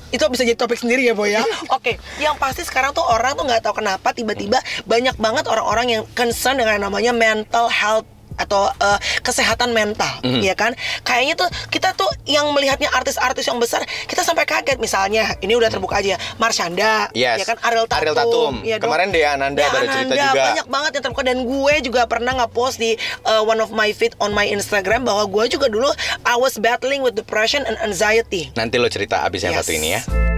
Itu 0.10 0.24
bisa 0.30 0.44
jadi 0.44 0.56
topik 0.56 0.80
sendiri 0.80 1.04
ya, 1.04 1.14
Bu 1.14 1.26
ya. 1.26 1.42
Oke, 1.76 1.98
yang 2.18 2.36
pasti 2.36 2.62
sekarang 2.62 2.92
tuh 2.92 3.04
orang 3.04 3.34
tuh 3.34 3.44
nggak 3.44 3.62
tahu 3.62 3.80
kenapa 3.80 4.12
tiba-tiba 4.12 4.58
banyak 4.86 5.16
banget 5.16 5.46
orang-orang 5.46 5.88
yang 5.90 6.04
concern 6.14 6.56
dengan 6.56 6.88
namanya 6.88 7.12
mental 7.12 7.68
health 7.68 8.06
atau 8.36 8.68
eh, 8.70 9.00
kesehatan 9.22 9.72
mental, 9.72 10.10
Mhm. 10.22 10.42
ya 10.42 10.54
kan? 10.54 10.72
Kayaknya 11.02 11.36
tuh 11.36 11.50
kita 11.70 11.94
tuh 11.94 12.08
yang 12.26 12.48
melihatnya 12.52 12.90
artis-artis 12.90 13.46
yang 13.46 13.58
besar, 13.58 13.80
kita 14.06 14.22
sampai 14.22 14.44
kaget 14.44 14.78
misalnya. 14.78 15.36
Ini 15.40 15.54
udah 15.54 15.70
terbuka 15.70 16.00
aja, 16.00 16.16
ya. 16.16 16.20
Marshanda, 16.38 17.10
Mhm. 17.10 17.18
Yes. 17.18 17.38
ya 17.42 17.46
kan? 17.46 17.58
Ariel 17.64 17.86
Tatum, 17.86 18.02
Ariel 18.02 18.16
Tatum. 18.16 18.54
ya 18.62 18.76
dong. 18.76 18.88
Kemarin 18.88 19.08
Dea 19.10 19.30
Ananda 19.34 19.58
Dea 19.58 19.70
baru 19.70 19.86
cerita 19.86 20.00
Ananda, 20.06 20.26
juga. 20.28 20.44
Banyak 20.46 20.68
banget 20.68 20.92
yang 20.94 21.04
terbuka 21.04 21.24
dan 21.24 21.38
gue 21.42 21.76
juga 21.82 22.02
pernah 22.06 22.34
nge-post 22.36 22.76
di 22.78 22.92
uh, 23.24 23.42
one 23.42 23.58
of 23.58 23.72
my 23.72 23.90
feed 23.90 24.14
on 24.20 24.32
my 24.32 24.46
Instagram 24.46 25.04
bahwa 25.04 25.24
gue 25.26 25.46
juga 25.50 25.68
dulu 25.68 25.90
I 26.24 26.36
was 26.36 26.56
battling 26.58 27.00
with 27.00 27.14
depression 27.14 27.64
and 27.64 27.80
anxiety. 27.80 28.52
Nanti 28.54 28.76
lo 28.76 28.88
cerita 28.88 29.24
abis 29.24 29.42
yang 29.42 29.56
Yes. 29.56 29.64
satu 29.64 29.74
ini 29.74 29.96
ya. 29.96 30.35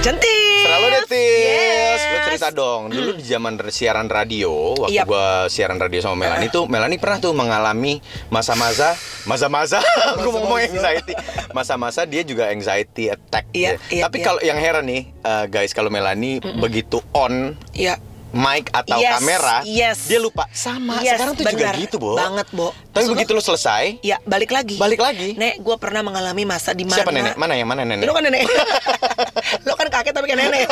Cantik. 0.00 0.64
Selalu 0.64 0.86
deh, 0.88 1.04
Tis. 1.04 1.20
Yes. 1.44 2.00
Lo 2.00 2.18
cerita 2.24 2.48
dong. 2.48 2.88
Dulu 2.88 3.12
di 3.12 3.20
zaman 3.20 3.60
siaran 3.68 4.08
radio, 4.08 4.72
waktu 4.74 4.96
Yap. 4.96 5.04
gua 5.04 5.26
siaran 5.46 5.76
radio 5.76 6.00
sama 6.00 6.16
Melani 6.16 6.48
tuh, 6.48 6.64
Melani 6.64 6.96
pernah 6.96 7.20
tuh 7.20 7.36
mengalami 7.36 8.00
masa-masa, 8.28 8.96
masa-masa, 9.24 9.84
gue 10.16 10.24
mau 10.26 10.40
ngomong 10.40 10.56
anxiety. 10.62 11.12
Masa-masa 11.52 12.08
dia 12.08 12.24
juga 12.24 12.48
anxiety 12.48 13.12
attack. 13.12 13.52
Iya, 13.52 13.76
gitu. 13.76 14.00
iya, 14.00 14.02
Tapi 14.08 14.16
iya. 14.16 14.24
kalau 14.24 14.40
yang 14.40 14.56
heran 14.56 14.88
nih, 14.88 15.02
eh, 15.12 15.44
guys, 15.46 15.72
kalau 15.72 15.92
Melani 15.92 16.40
begitu 16.40 17.04
on 17.12 17.60
Iya. 17.76 18.00
mic 18.30 18.70
atau 18.70 18.96
Yes, 18.96 19.12
kamera, 19.18 19.56
yes. 19.66 19.98
dia 20.06 20.16
lupa. 20.16 20.46
Sama, 20.48 21.02
Yes, 21.02 21.18
sekarang 21.18 21.34
tuh 21.34 21.44
benar. 21.44 21.52
juga 21.52 21.68
gitu, 21.76 21.96
Bo. 21.98 22.14
Banget, 22.16 22.46
Bo. 22.54 22.70
Tapi 22.90 23.06
Maksud 23.06 23.14
begitu 23.14 23.32
lo 23.32 23.38
selesai, 23.40 24.02
Ya, 24.02 24.18
balik 24.24 24.50
lagi. 24.50 24.74
Balik 24.74 24.98
lagi? 24.98 25.38
Nek, 25.38 25.58
gue 25.58 25.76
pernah 25.78 26.02
mengalami 26.02 26.42
masa 26.42 26.74
di 26.74 26.82
mana 26.82 26.98
siapa 26.98 27.14
nenek? 27.14 27.38
Mana 27.38 27.54
yang 27.54 27.64
mana 27.64 27.86
nenek? 27.86 28.02
Lo 28.02 28.10
kan 28.10 28.22
nenek 28.22 28.42
Lo 29.66 29.74
kan 29.74 29.86
kakek 29.86 30.10
tapi 30.10 30.26
kan 30.26 30.38
nenek 30.38 30.66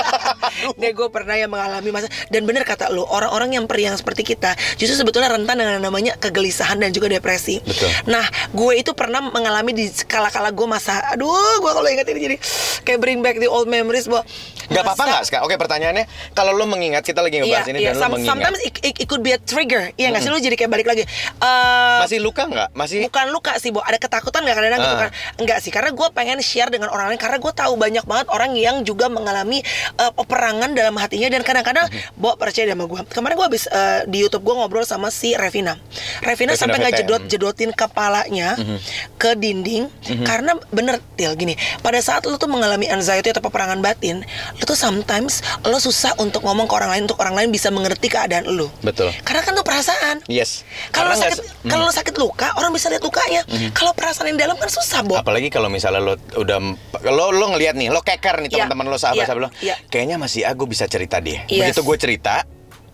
Nek 0.75 0.93
gue 0.93 1.09
pernah 1.09 1.35
yang 1.35 1.47
mengalami 1.47 1.91
masa 1.91 2.11
Dan 2.27 2.43
bener 2.43 2.63
kata 2.63 2.91
lo 2.91 3.05
Orang-orang 3.05 3.55
yang 3.55 3.65
periang 3.65 3.95
seperti 3.95 4.25
kita 4.25 4.51
Justru 4.75 4.99
sebetulnya 4.99 5.31
rentan 5.31 5.57
dengan 5.57 5.79
namanya 5.79 6.15
Kegelisahan 6.17 6.77
dan 6.77 6.91
juga 6.91 7.07
depresi 7.07 7.61
Betul. 7.61 7.87
Nah 8.09 8.25
gue 8.51 8.73
itu 8.77 8.91
pernah 8.93 9.23
mengalami 9.23 9.71
Di 9.73 9.87
kala-kala 10.03 10.51
gue 10.51 10.67
masa 10.67 10.99
Aduh 11.13 11.31
gue 11.57 11.71
kalau 11.71 11.87
ingat 11.87 12.07
ini 12.09 12.21
jadi 12.25 12.37
Kayak 12.83 12.99
bring 12.99 13.21
back 13.21 13.39
the 13.39 13.47
old 13.47 13.67
memories 13.67 14.07
Bo. 14.07 14.23
Gak 14.69 14.85
apa-apa 14.85 15.05
nggak 15.07 15.25
sekarang? 15.25 15.45
Oke 15.45 15.57
pertanyaannya, 15.57 16.05
kalau 16.33 16.53
lo 16.53 16.65
mengingat 16.65 17.01
kita 17.01 17.21
lagi 17.21 17.41
ngebahas 17.41 17.69
ini 17.69 17.81
dan 17.81 17.89
lo 17.91 18.01
Some- 18.01 18.13
mengingat. 18.13 18.29
Sometimes 18.31 18.59
it, 18.61 18.75
it- 18.83 18.99
it 18.99 19.07
could 19.07 19.23
be 19.23 19.33
a 19.33 19.41
trigger 19.41 19.93
Iya 19.95 20.13
nggak 20.13 20.21
sih 20.21 20.29
lo 20.29 20.37
jadi 20.37 20.53
kayak 20.55 20.69
balik 20.69 20.85
lagi 20.87 21.03
Eh, 21.39 21.99
Masih 22.09 22.25
luka 22.25 22.49
nggak? 22.49 22.69
Masih 22.73 23.05
bukan 23.05 23.27
luka 23.29 23.53
sih, 23.61 23.69
Bo. 23.69 23.85
Ada 23.85 24.01
ketakutan 24.01 24.41
nggak 24.41 24.57
kadang-kadang 24.57 24.81
gitu 24.81 24.97
Ah. 24.97 25.03
kan? 25.05 25.11
Enggak 25.37 25.59
sih, 25.61 25.69
karena 25.69 25.93
gue 25.93 26.09
pengen 26.11 26.41
share 26.41 26.73
dengan 26.73 26.89
orang 26.89 27.13
lain 27.13 27.21
karena 27.21 27.37
gue 27.37 27.53
tahu 27.53 27.77
banyak 27.77 28.01
banget 28.03 28.27
orang 28.33 28.57
yang 28.57 28.81
juga 28.81 29.13
mengalami 29.13 29.61
uh, 30.01 30.09
peperangan 30.11 30.73
dalam 30.73 30.97
hatinya 30.97 31.29
dan 31.29 31.45
kadang-kadang 31.45 31.85
Mhm. 31.85 32.17
Bo 32.17 32.33
percaya 32.35 32.65
sama 32.65 32.89
gue. 32.89 33.01
Kemarin 33.13 33.35
gue 33.37 33.47
habis 33.47 33.65
uh, 33.69 34.09
di 34.09 34.19
YouTube 34.19 34.41
gue 34.41 34.55
ngobrol 34.57 34.83
sama 34.83 35.13
si 35.13 35.37
Revina. 35.37 35.77
Revina, 36.25 36.25
Revina 36.25 36.53
sampai 36.57 36.77
nggak 36.81 36.95
jedot 36.99 37.23
jedotin 37.29 37.71
kepalanya 37.71 38.57
Mhm. 38.57 38.77
ke 39.15 39.37
dinding 39.37 39.85
karena 40.25 40.57
bener 40.71 40.97
til 41.15 41.37
gini. 41.37 41.53
Pada 41.79 42.01
saat 42.01 42.25
lu 42.25 42.35
tuh 42.35 42.49
mengalami 42.49 42.89
anxiety 42.89 43.29
atau 43.29 43.43
peperangan 43.43 43.77
batin, 43.79 44.25
lu 44.55 44.65
tuh 44.65 44.73
sometimes 44.73 45.45
lo 45.63 45.77
susah 45.77 46.17
untuk 46.17 46.41
ngomong 46.41 46.65
ke 46.65 46.75
orang 46.75 46.91
lain 46.91 47.03
untuk 47.05 47.21
orang 47.21 47.37
lain 47.37 47.49
bisa 47.51 47.69
mengerti 47.69 48.09
keadaan 48.09 48.49
lu. 48.49 48.73
Betul. 48.81 49.13
Karena 49.21 49.43
kan 49.43 49.53
tuh 49.53 49.61
perasaan. 49.63 50.17
Yes. 50.25 50.65
Kalau 50.89 51.13
lo 51.13 51.17
sakit, 51.19 51.39
kalau 51.67 51.85
lo 51.85 51.93
sakit 51.99 52.15
luka, 52.17 52.55
orang 52.55 52.71
bisa 52.71 52.87
lihat 52.87 53.03
lukanya. 53.03 53.43
Kalau 53.75 53.91
perasaan 53.93 54.31
yang 54.31 54.39
dalam 54.39 54.57
kan 54.57 54.71
susah, 54.71 55.03
Bo. 55.03 55.19
Apalagi 55.19 55.51
kalau 55.51 55.67
misalnya 55.67 55.99
lo 55.99 56.15
udah 56.37 56.59
lo 57.05 57.25
lo 57.35 57.47
ngelihat 57.53 57.75
nih, 57.75 57.91
lo 57.91 58.01
keker 58.01 58.39
nih 58.41 58.49
Iya. 58.49 58.67
teman-teman 58.67 58.87
lo 58.89 58.99
sahabat-sahabat 58.99 59.43
lo. 59.43 59.51
Iya. 59.59 59.75
Kayaknya 59.91 60.17
masih 60.17 60.43
aku 60.47 60.65
bisa 60.65 60.87
cerita 60.87 61.19
dia. 61.19 61.43
Yes. 61.47 61.75
Begitu 61.75 61.81
gue 61.83 61.97
cerita, 61.99 62.35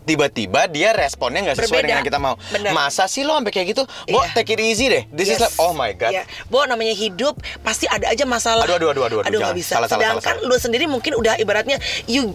tiba-tiba 0.05 0.69
dia 0.69 0.93
responnya 0.93 1.41
nggak 1.43 1.57
sesuai 1.59 1.69
Berbeda. 1.75 1.83
dengan 1.83 1.99
yang 1.99 2.07
kita 2.07 2.19
mau. 2.19 2.35
Bener. 2.49 2.71
Masa 2.71 3.05
sih 3.05 3.21
lo 3.21 3.35
sampai 3.35 3.51
kayak 3.51 3.67
gitu? 3.71 3.83
Bo, 4.07 4.21
Iya. 4.21 4.33
take 4.33 4.53
it 4.53 4.61
easy 4.61 4.87
deh. 4.87 5.05
This 5.09 5.29
is 5.29 5.37
Yes. 5.37 5.43
like, 5.43 5.57
oh 5.59 5.73
my 5.73 5.91
god. 5.91 6.13
Iya. 6.13 6.23
Bo, 6.47 6.63
namanya 6.63 6.93
hidup 6.93 7.35
pasti 7.61 7.85
ada 7.85 8.07
aja 8.07 8.23
masalah. 8.23 8.63
Aduh, 8.63 8.77
aduh, 8.77 8.89
aduh, 8.91 9.03
aduh, 9.03 9.19
aduh, 9.19 9.21
Aduh, 9.25 9.33
jangan. 9.35 9.47
nggak 9.47 9.59
bisa. 9.59 9.73
Salah, 9.75 9.89
salah, 9.89 10.01
Sedangkan 10.05 10.37
salah, 10.39 10.47
lu 10.47 10.57
sendiri 10.57 10.85
mungkin 10.85 11.13
udah 11.15 11.35
ibaratnya 11.37 11.77
you 12.05 12.31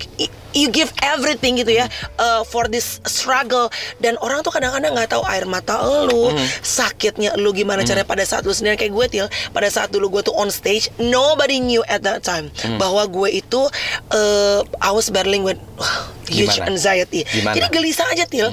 you 0.51 0.67
give 0.67 0.89
everything 0.99 1.53
gitu 1.55 1.69
ya 1.71 1.85
uh, 2.17 2.41
for 2.41 2.65
this 2.65 2.97
struggle 3.05 3.69
dan 3.97 4.17
orang 4.17 4.41
tuh 4.41 4.49
kadang-kadang 4.49 4.91
nggak 4.91 5.07
tahu 5.07 5.21
air 5.23 5.45
mata 5.45 5.77
lu, 6.03 6.33
Mm-hmm. 6.33 6.47
sakitnya 6.61 7.29
lu 7.35 7.51
gimana 7.51 7.81
caranya 7.81 8.03
pada 8.03 8.21
saat 8.21 8.41
lu 8.41 8.51
sendiri 8.51 8.75
kayak 8.75 8.91
gue 8.91 9.05
til, 9.09 9.25
pada 9.49 9.67
saat 9.67 9.87
dulu 9.87 10.09
gue 10.11 10.21
tuh 10.23 10.33
on 10.33 10.49
stage, 10.49 10.89
nobody 10.97 11.57
knew 11.57 11.85
at 11.85 12.01
that 12.01 12.21
time 12.21 12.49
Mm. 12.59 12.75
bahwa 12.75 13.05
gue 13.05 13.29
itu 13.35 13.61
uh, 14.09 14.59
I 14.77 14.89
was 14.89 15.07
battling 15.07 15.41
with 15.41 15.61
huge 16.29 16.53
Gimana? 16.53 16.69
anxiety. 16.69 17.21
Gimana? 17.25 17.55
Jadi 17.57 17.67
gelisah 17.69 18.07
aja 18.07 18.25
til. 18.25 18.47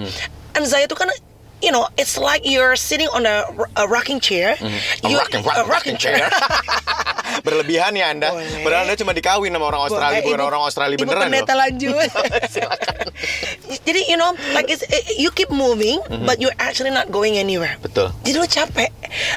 Anxiety 0.53 0.89
itu 0.89 0.97
kan 0.97 1.13
You 1.57 1.73
know, 1.73 1.89
it's 1.97 2.21
like 2.21 2.45
you're 2.45 2.77
sitting 2.77 3.09
on 3.09 3.25
a, 3.25 3.49
a 3.75 3.89
rocking 3.89 4.21
chair. 4.21 4.61
A 4.61 4.69
You- 5.09 5.17
rocking, 5.17 5.41
rocking, 5.41 5.57
a 5.57 5.65
rocking 5.65 5.97
chair. 5.97 6.29
Berlebihan 7.49 7.97
ya 7.97 8.13
Anda. 8.13 8.29
Boleh. 8.29 8.61
Padahal 8.61 8.83
Anda 8.85 8.95
cuma 8.95 9.17
dikawin 9.17 9.49
sama 9.51 9.65
orang 9.65 9.83
Australia, 9.89 10.21
Boleh, 10.21 10.27
bukan 10.29 10.37
Ibu- 10.39 10.51
orang 10.53 10.63
Australia 10.63 10.95
Ibu 10.95 11.03
beneran 11.09 11.23
pendeta 11.27 11.53
loh. 11.57 11.61
lanjut. 11.65 12.09
Jadi 13.89 14.01
you 14.05 14.21
know, 14.21 14.37
like 14.53 14.69
it's, 14.69 14.85
you 15.17 15.33
keep 15.33 15.49
moving, 15.49 15.97
but 16.25 16.37
you're 16.37 16.55
actually 16.59 16.91
not 16.91 17.09
going 17.09 17.41
anywhere. 17.41 17.81
Betul. 17.81 18.13
Jadi 18.21 18.37
lu 18.37 18.47
capek, 18.47 18.91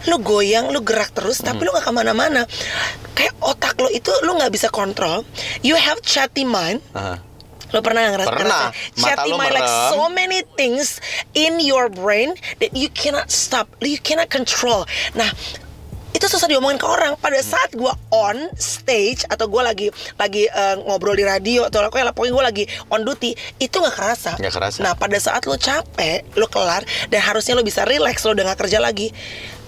lu 0.05 0.19
goyang, 0.19 0.69
lu 0.69 0.81
gerak 0.81 1.15
terus, 1.15 1.39
tapi 1.39 1.63
Mhm. 1.63 1.65
lu 1.65 1.79
gak 1.79 1.87
ke 1.87 1.91
mana-mana. 1.93 2.43
Kayak 3.15 3.31
otak 3.39 3.79
lu 3.79 3.87
itu 3.89 4.11
lu 4.23 4.35
nggak 4.35 4.51
bisa 4.51 4.67
kontrol. 4.67 5.23
You 5.61 5.79
have 5.79 6.03
chatty 6.03 6.43
mind. 6.43 6.83
Aha. 6.91 7.15
Lo 7.69 7.79
pernah 7.85 8.09
ngerasa 8.09 8.29
Pernah. 8.33 8.73
ngerasain 8.73 8.97
Mata 8.97 9.09
chatty 9.13 9.29
lo 9.29 9.37
mind 9.37 9.53
like 9.53 9.71
so 9.93 10.03
many 10.09 10.39
things 10.57 10.97
in 11.37 11.61
your 11.61 11.89
brain 11.89 12.33
that 12.57 12.73
you 12.73 12.89
cannot 12.89 13.29
stop, 13.29 13.69
you 13.81 14.01
cannot 14.01 14.29
control. 14.33 14.89
Nah, 15.13 15.29
itu 16.09 16.25
susah 16.25 16.49
diomongin 16.49 16.81
ke 16.81 16.87
orang. 16.89 17.13
Pada 17.21 17.37
saat 17.39 17.69
gua 17.77 17.93
on 18.09 18.49
stage 18.57 19.23
atau 19.29 19.45
gua 19.45 19.69
lagi 19.69 19.93
lagi 20.17 20.49
eh, 20.49 20.75
ngobrol 20.81 21.13
di 21.13 21.25
radio 21.25 21.69
atau 21.69 21.85
pokoknya 21.85 22.11
pokoknya 22.11 22.33
gua 22.33 22.45
lagi 22.49 22.63
on 22.89 23.05
duty, 23.05 23.37
itu 23.61 23.75
nggak 23.77 23.95
kerasa. 23.95 24.33
Nggak 24.35 24.53
kerasa. 24.57 24.79
Nah, 24.81 24.93
pada 24.97 25.17
saat 25.21 25.45
lo 25.45 25.55
capek, 25.55 26.25
lo 26.33 26.49
kelar 26.49 26.81
dan 27.13 27.21
harusnya 27.21 27.53
lo 27.53 27.61
bisa 27.61 27.85
relax, 27.85 28.25
lo 28.25 28.33
udah 28.33 28.49
nggak 28.49 28.59
kerja 28.65 28.81
lagi. 28.81 29.13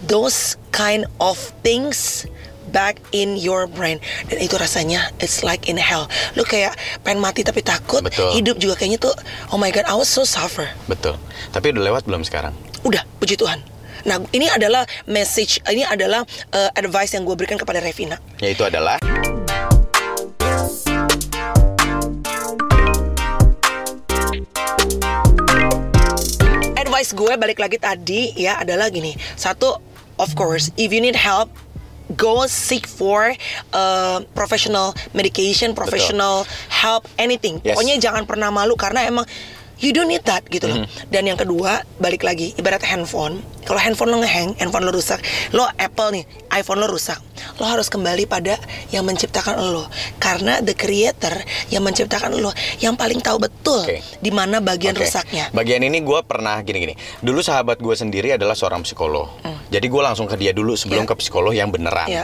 Those 0.01 0.57
kind 0.73 1.05
of 1.21 1.37
things 1.61 2.25
back 2.71 2.97
in 3.11 3.35
your 3.37 3.67
brain 3.67 3.99
dan 4.31 4.39
itu 4.39 4.55
rasanya 4.55 5.11
it's 5.19 5.43
like 5.43 5.67
in 5.67 5.77
hell 5.77 6.07
lu 6.33 6.47
kayak 6.47 6.73
pengen 7.05 7.19
mati 7.21 7.43
tapi 7.43 7.61
takut 7.61 8.01
Betul. 8.01 8.33
hidup 8.33 8.57
juga 8.57 8.79
kayaknya 8.79 8.99
tuh 8.99 9.15
oh 9.51 9.59
my 9.59 9.69
god 9.69 9.85
I 9.85 9.95
was 9.95 10.07
so 10.07 10.23
suffer 10.23 10.71
Betul. 10.87 11.19
Tapi 11.51 11.75
udah 11.75 11.83
lewat 11.83 12.03
belum 12.07 12.23
sekarang? 12.23 12.55
udah 12.81 13.03
puji 13.21 13.37
Tuhan 13.37 13.61
nah 14.01 14.17
ini 14.33 14.49
adalah 14.49 14.81
message 15.05 15.61
ini 15.69 15.85
adalah 15.85 16.25
uh, 16.57 16.69
advice 16.73 17.13
yang 17.13 17.21
gue 17.21 17.37
berikan 17.37 17.61
kepada 17.61 17.77
Revina 17.77 18.17
Yaitu 18.41 18.65
adalah 18.65 18.97
advice 26.81 27.13
gue 27.13 27.33
balik 27.37 27.61
lagi 27.61 27.77
tadi 27.77 28.33
ya 28.33 28.57
adalah 28.57 28.89
gini 28.89 29.13
satu 29.37 29.77
of 30.17 30.33
course 30.33 30.73
if 30.81 30.89
you 30.89 30.97
need 30.97 31.13
help 31.13 31.53
go 32.15 32.45
seek 32.47 32.87
for 32.87 33.31
uh, 33.73 34.19
professional 34.35 34.93
medication 35.13 35.73
professional 35.73 36.43
help 36.69 37.07
anything 37.17 37.59
Yes. 37.61 37.75
pokoknya 37.77 37.95
jangan 37.99 38.23
pernah 38.25 38.49
malu 38.49 38.73
karena 38.79 39.05
emang 39.05 39.25
you 39.81 39.91
don't 39.91 40.07
need 40.07 40.23
that 40.23 40.45
gitu 40.47 40.65
loh 40.65 40.77
Mm-hmm. 40.81 41.09
dan 41.09 41.23
yang 41.25 41.35
kedua 41.35 41.81
balik 41.97 42.21
lagi 42.21 42.53
ibarat 42.55 42.81
handphone 42.81 43.41
kalau 43.61 43.77
handphone 43.77 44.09
lo 44.09 44.17
ngehang 44.17 44.55
handphone 44.57 44.85
lo 44.85 44.89
rusak 44.89 45.19
lo 45.51 45.65
Apple 45.75 46.15
nih 46.15 46.23
iPhone 46.55 46.79
lo 46.79 46.87
rusak 46.87 47.19
lo 47.57 47.65
harus 47.65 47.89
kembali 47.89 48.25
pada 48.25 48.57
yang 48.89 49.03
menciptakan 49.03 49.57
lo 49.59 49.85
karena 50.17 50.61
the 50.61 50.73
creator 50.73 51.33
yang 51.67 51.81
menciptakan 51.81 52.33
lo 52.33 52.49
yang 52.77 52.93
paling 52.93 53.19
tahu 53.19 53.41
betul 53.41 53.81
Oke. 53.81 53.99
di 54.17 54.29
mana 54.29 54.57
bagian 54.57 54.93
Oke. 54.93 55.05
rusaknya 55.05 55.49
Bagian 55.51 55.81
ini 55.81 55.99
gue 55.99 56.19
pernah 56.23 56.61
gini-gini. 56.61 56.93
Dulu 57.19 57.41
sahabat 57.41 57.77
gue 57.77 57.91
sendiri 57.91 58.37
adalah 58.37 58.53
seorang 58.53 58.81
psikolog. 58.81 59.27
Jadi 59.67 59.83
gue 59.83 60.01
langsung 60.01 60.25
ke 60.25 60.37
dia 60.37 60.53
dulu 60.53 60.77
sebelum. 60.77 61.03
Ya. 61.03 61.09
ke 61.09 61.15
psikolog 61.17 61.51
yang 61.51 61.73
beneran. 61.73 62.07
Ya. 62.07 62.23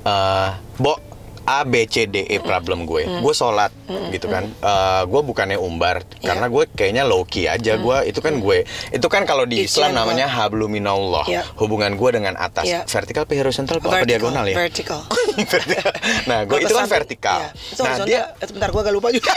Eh, 0.00 0.50
Bo, 0.76 0.96
A 1.50 1.66
B 1.66 1.82
C 1.84 2.06
D 2.06 2.22
E 2.24 2.38
problem 2.38 2.86
gue. 2.86 3.02
Gue 3.18 3.34
sholat 3.34 3.74
gitu 4.08 4.26
kan. 4.26 4.46
Eh, 4.46 5.02
gue 5.04 5.20
bukannya 5.20 5.58
umbar 5.58 6.06
Ya. 6.20 6.30
karena 6.30 6.46
gue 6.46 6.64
kayaknya 6.68 7.02
low 7.02 7.24
key 7.24 7.46
aja. 7.46 7.74
Gue 7.76 8.06
itu 8.06 8.20
kan 8.20 8.38
gue 8.38 8.62
itu 8.88 9.06
kan 9.06 9.24
kalau 9.24 9.42
di 9.42 9.66
Islam 9.66 9.90
namanya 9.92 10.30
habluminallah. 10.30 11.26
Ya. 11.26 11.42
Hubungan 11.56 11.94
gue 11.94 12.10
dengan 12.12 12.34
atas. 12.36 12.64
Ya. 12.64 12.86
Vertikal 12.86 13.26
apa 13.26 13.34
horizontal 13.34 13.80
apa, 13.80 14.06
diagonal 14.06 14.46
ya? 14.46 14.54
Vertical. 14.56 15.02
Vertikal. 15.52 15.90
nah, 16.24 16.44
gue 16.44 16.58
itu 16.60 16.70
kan 16.70 16.86
vertikal. 16.86 17.38
Itu 17.66 17.82
Nah, 17.82 17.96
dia 18.04 18.20
Eh, 18.36 18.46
sebentar 18.46 18.68
gue 18.68 18.78
agak 18.78 18.94
lupa 18.94 19.08
juga. 19.10 19.32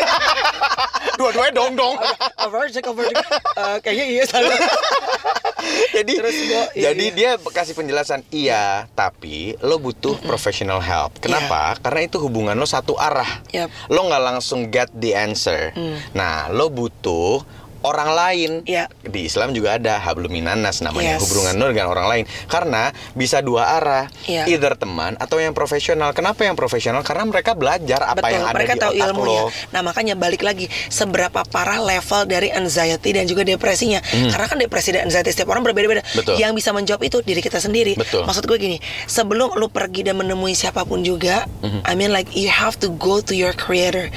dua-duanya 1.20 1.53
dong 1.53 1.74
dong. 1.74 1.96
A 2.36 2.46
vertical, 2.48 2.93
vertical. 2.93 3.25
Eh, 3.55 3.77
kayaknya 3.82 4.05
iya 4.08 4.24
salah. 4.25 4.53
jadi 5.96 6.13
Terus 6.20 6.38
gua- 6.43 6.72
iya, 6.74 6.91
jadi 6.91 7.05
iya. 7.05 7.15
dia 7.15 7.32
kasih 7.39 7.72
penjelasan 7.72 8.20
iya 8.29 8.84
tapi 8.91 9.55
lo 9.62 9.79
butuh 9.79 10.20
professional 10.20 10.84
help 10.84 11.15
kenapa 11.17 11.79
karena 11.79 12.02
itu 12.05 12.19
hubungan 12.19 12.55
lo 12.55 12.67
satu 12.67 13.00
arah. 13.00 13.43
Yap. 13.55 13.72
lo 13.88 14.07
nggak 14.07 14.24
langsung 14.24 14.67
get 14.69 14.91
the 14.93 15.15
answer. 15.15 15.72
Nah 16.13 16.51
lo 16.51 16.67
butuh 16.69 17.41
orang 17.84 18.10
lain 18.12 18.52
Iya. 18.63 18.88
di 19.04 19.28
Islam 19.28 19.52
juga 19.52 19.75
ada 19.75 20.00
habluminanas 20.00 20.80
namanya 20.80 21.20
Yes. 21.20 21.28
hubungan 21.28 21.54
lo 21.56 21.66
dengan 21.70 21.88
orang 21.88 22.08
lain 22.08 22.24
karena 22.48 22.90
bisa 23.13 23.40
dua 23.40 23.78
arah 23.78 24.06
Iya. 24.25 24.48
either 24.48 24.74
teman 24.74 25.16
atau 25.16 25.38
yang 25.38 25.52
profesional 25.52 26.12
kenapa 26.12 26.44
yang 26.44 26.56
profesional 26.56 27.04
karena 27.04 27.24
mereka 27.24 27.54
belajar 27.54 28.02
apa 28.02 28.24
Betul, 28.24 28.34
yang 28.34 28.44
ada 28.44 28.56
mereka 28.56 28.74
di 28.74 28.82
tahu 28.82 28.92
otak 28.92 29.08
ilmunya. 29.10 29.42
lo 29.42 29.52
Nah 29.70 29.82
makanya 29.84 30.16
balik 30.16 30.42
lagi 30.42 30.66
seberapa 30.88 31.44
parah 31.44 31.78
level 31.78 32.24
dari 32.24 32.50
anxiety 32.50 33.12
dan 33.12 33.25
juga 33.25 33.44
depresinya. 33.44 34.00
Karena 34.04 34.46
kan 34.46 34.56
depresi 34.56 34.90
dan 34.90 35.06
anxiety 35.06 35.30
setiap 35.30 35.52
orang 35.52 35.66
berbeda-beda. 35.66 36.00
Hmm. 36.00 36.40
Yang 36.40 36.52
bisa 36.56 36.70
menjawab 36.72 37.02
itu 37.02 37.20
diri 37.20 37.42
kita 37.42 37.60
sendiri. 37.60 38.00
Betul. 38.00 38.24
Maksud 38.24 38.46
gue 38.46 38.56
gini, 38.56 38.78
sebelum 39.04 39.58
lu 39.58 39.68
pergi 39.68 40.06
dan 40.06 40.16
menemui 40.16 40.54
siapa 40.54 40.86
pun 40.86 41.04
juga, 41.04 41.44
Hmm. 41.60 41.84
I 41.84 41.94
mean 41.94 42.10
like 42.10 42.32
you 42.32 42.48
have 42.48 42.78
to 42.78 42.94
go 42.94 43.20
to 43.20 43.34
your 43.34 43.52
creator. 43.52 44.08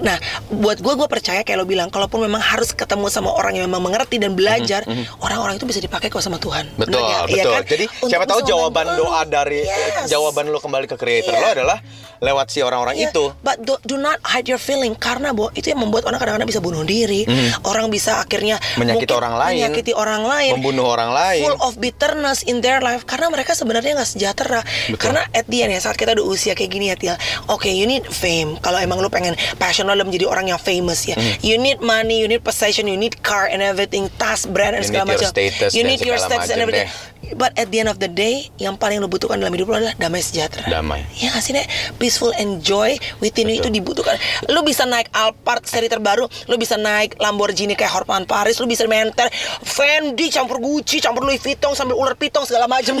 Nah, 0.00 0.16
buat 0.48 0.78
gue 0.78 0.94
gue 0.94 1.06
percaya 1.06 1.42
kayak 1.42 1.58
lo 1.58 1.66
bilang, 1.66 1.90
kalaupun 1.90 2.22
memang 2.22 2.40
harus 2.40 2.72
ketemu 2.72 3.09
sama 3.10 3.30
orang 3.30 3.52
yang 3.54 3.66
memang 3.66 3.82
mengerti 3.82 4.16
dan 4.16 4.32
belajar, 4.32 4.86
orang-orang 5.18 5.56
itu 5.56 5.66
bisa 5.66 5.78
dipakai 5.78 6.06
kok 6.06 6.18
sama 6.18 6.38
Tuhan. 6.38 6.70
Betul, 6.74 6.96
nggak? 6.96 7.20
Iya 7.26 7.42
betul. 7.42 7.52
kan? 7.52 7.62
Jadi 7.66 7.84
Untuk 7.90 8.08
siapa 8.08 8.24
tahu 8.24 8.40
jawaban 8.42 8.86
doa 8.94 9.20
lo. 9.20 9.28
dari 9.28 9.60
Yes. 9.60 10.08
jawaban 10.08 10.48
lo 10.48 10.58
kembali 10.58 10.86
ke 10.86 10.94
creator 10.94 11.30
Iya. 11.30 11.40
lo 11.40 11.48
adalah 11.52 11.78
lewat 12.18 12.46
si 12.48 12.60
orang-orang 12.60 12.94
Iya, 12.94 13.10
itu. 13.10 13.32
But 13.38 13.58
do, 13.58 13.76
do 13.82 13.96
not 13.96 14.20
hide 14.22 14.44
your 14.46 14.58
feeling 14.58 14.92
karena 14.94 15.32
bo 15.32 15.48
itu 15.50 15.66
yang 15.66 15.80
membuat 15.80 16.04
orang 16.04 16.18
kadang-kadang 16.18 16.46
bisa 16.46 16.60
bunuh 16.60 16.82
diri. 16.82 17.24
Orang 17.62 17.88
bisa 17.88 18.18
akhirnya 18.18 18.56
Mhm. 18.56 18.78
Menyakiti 18.78 19.12
orang 19.12 19.34
lain. 19.34 19.56
menyakiti 19.58 19.92
orang 19.92 20.22
lain, 20.22 20.52
Membunuh 20.54 20.86
orang 20.86 21.10
lain. 21.10 21.42
full 21.42 21.58
of 21.58 21.72
bitterness 21.74 22.44
in 22.44 22.60
their 22.60 22.78
life 22.78 23.02
karena 23.02 23.26
mereka 23.26 23.52
sebenarnya 23.52 23.96
nggak 23.96 24.10
sejahtera. 24.10 24.60
Betul. 24.86 25.00
Karena 25.00 25.24
at 25.30 25.44
the 25.44 25.58
end 25.58 25.72
ya 25.72 25.80
saat 25.80 25.96
kita 25.96 26.12
udah 26.12 26.22
usia 26.22 26.52
kayak 26.52 26.70
gini 26.70 26.86
ya 26.86 26.96
Til, 26.96 27.16
oke 27.48 27.66
you 27.66 27.84
need 27.84 28.04
fame. 28.04 28.60
Kalau 28.60 28.76
emang 28.76 29.00
lu 29.00 29.08
pengen 29.08 29.32
passion 29.56 29.88
lo 29.88 29.96
menjadi 29.96 30.28
orang 30.28 30.44
yang 30.46 30.60
famous 30.60 31.02
ya, 31.02 31.16
Mhm. 31.16 31.40
you 31.40 31.56
need 31.56 31.80
money, 31.80 32.20
you 32.20 32.28
need 32.28 32.40
possession, 32.40 32.84
you 32.84 32.99
need 33.00 33.16
car 33.18 33.48
and 33.48 33.58
everything, 33.58 34.12
tas, 34.14 34.44
brand 34.44 34.76
and 34.76 34.84
You 34.84 34.92
segala 34.92 35.04
macam. 35.08 35.32
You 35.72 35.82
need 35.82 36.00
your 36.00 36.16
status 36.16 36.52
and 36.52 36.60
everything. 36.60 36.92
But 37.30 37.54
at 37.54 37.68
the 37.68 37.78
end 37.78 37.86
of 37.86 37.96
the 37.96 38.08
day, 38.08 38.50
yang 38.56 38.74
paling 38.74 38.98
lo 38.98 39.06
butuhkan 39.06 39.38
dalam 39.38 39.52
hidup 39.52 39.70
lo 39.70 39.76
adalah 39.76 39.94
damai 39.94 40.18
sejahtera. 40.18 40.66
Damai. 40.66 41.06
Ya 41.14 41.30
nggak 41.30 41.40
sih, 41.40 41.52
Nek? 41.52 41.66
Peaceful 41.94 42.34
and 42.34 42.58
joy 42.58 42.94
within 43.18 43.46
you 43.46 43.56
itu 43.56 43.70
dibutuhkan. 43.70 44.18
Lo 44.46 44.60
bisa 44.60 44.82
naik 44.82 45.08
Alphard 45.10 45.62
seri 45.62 45.86
terbaru, 45.86 46.26
lo 46.26 46.54
bisa 46.56 46.74
naik 46.74 47.16
Lamborghini 47.16 47.72
kayak 47.72 47.92
Horman 47.92 48.24
Paris, 48.24 48.58
lo 48.58 48.66
bisa 48.66 48.82
menter 48.84 49.30
Fendi 49.60 50.26
campur 50.28 50.58
Gucci, 50.58 50.98
campur 50.98 51.22
Louis 51.22 51.38
Vuitton 51.38 51.72
sambil 51.72 51.94
ular 51.94 52.12
piton 52.14 52.42
segala 52.42 52.66
macam. 52.66 52.98